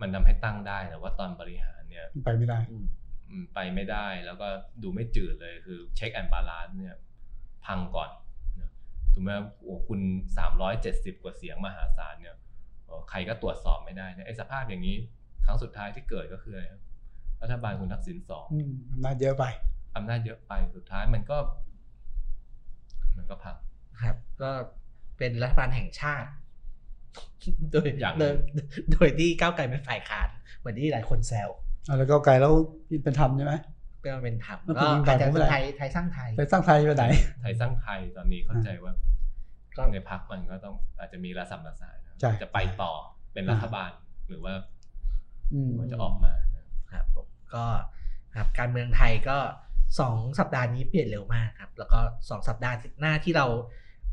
[0.00, 2.84] มันทำให้ตั้งได้แต่ว่าตอนบริหารเนี่ยไปไม่ได้อืม
[3.30, 4.48] อืมไปไม่ได้แล้วก็
[4.82, 6.96] ดูไม่จืดเลยคือ check and balance เนี่ย
[7.66, 8.10] พังก่อน
[8.60, 8.70] นะ
[9.12, 9.30] ถูกไหม
[9.62, 10.00] โอ้คุณ
[10.38, 12.47] สามร้อยเจ็ดสิบกว่าเสียงมหาศาลเนี่ยเอ่อ
[13.10, 14.96] ใครก็ตรวจสอบไม่ได้นะไอ้สภาพอย่างนี้
[15.44, 16.82] ครั้งสุดท้ายที่เกิดก็คืออะไรครับ
[17.42, 19.44] รัฐบาลคุณทักษิณสองอืมอำนาจเยอะไป
[19.96, 21.38] อำนาจเยอะไปสุดท้ายมันก็
[23.16, 23.56] มันก็พัง
[24.02, 24.50] ครับ ก็
[25.18, 26.28] เป็นรัฐบาลแห่งชาติ
[27.72, 28.32] โดยอย่างโดย
[28.92, 30.28] โดยที่ก้าวไกลเป็นฝ่ายค้าน
[30.58, 31.48] เหมือนที่หลายคนแซว
[31.86, 32.52] เอาแล้วก็ไกลแล้ว
[33.04, 33.54] เป็นธรรมใช่ไหม
[34.00, 37.04] เป็นเป็นธรรมแล้วก็คุณอาจจะยิงไปผมไม่เป็นได้ไทยไทยสร้างไทยไปสร้างไทยไปไหน
[37.42, 38.92] ไทยสร้างไทยตอนนี้เข้าใจว่า
[39.76, 42.07] ก็ในพักมันก็ต้องอาจจะมีระสำระสายนะใช่
[42.42, 42.92] จะไปต่อ
[43.32, 43.90] เป็นรัฐบาล
[44.28, 44.54] หรือว่า
[45.52, 47.64] อืมจะออกมานะครับผมก็
[48.36, 49.38] ครับการเมืองไทยก็
[50.00, 51.98] สองสัปดาห์นี้เปลี่ยนเร็วมากครับ แล้วก็
[52.30, 53.46] สองสัปดาห์หน้าที่เรา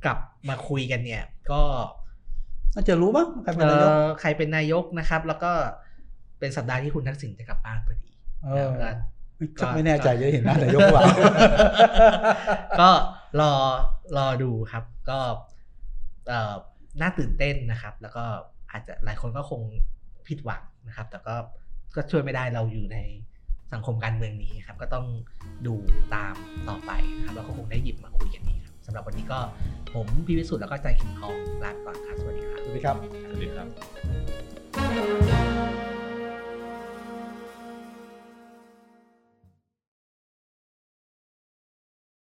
[0.05, 0.17] กลับ
[0.49, 1.61] มาคุยกันเนี่ย ก็
[2.75, 5.51] น่าจะรู้มั้งใครเป็นเอ่นายกอใครเป็นนายกนะครับ แล้วก็
[6.39, 8.09] เป็นสัปดาห์ที่คุณทักษิณจะกลับบ้านพอดี
[8.43, 8.93] เออแล้วก็
[9.37, 11.05] ไม่ชักไม่แน่ใจจะเห็นหน้านายกหรือเปล่า
[12.79, 12.89] ก็
[13.39, 13.51] รอ
[14.17, 15.19] รอดูครับ ก็
[16.27, 16.53] เอ่อ
[17.01, 18.23] น่าตื่นเต้นนะครับ แล้วก็
[18.71, 19.61] อาจจะหลายคนก็คง
[20.27, 21.35] ผิดหวังนะครับ แต่ก็
[21.95, 22.97] ก็ช่วยไม่ได้เราอยู่ใน
[23.73, 25.05] สังคมการเมืองนี้ครับ ก็ต้อง
[25.65, 25.73] ดู
[26.13, 26.35] ตาม
[26.69, 29.39] ต่อไปนะครับแล้วก็คงได้หยิบมาคุยกันนี้ครับสำหรับวันนี้ก็
[29.93, 35.34] ผมพี่วิสุทธ์แล้วก็ใจขิงทองลาไปก่อนครับสวัสดีครับสวัสดีครับสวัสดีครับ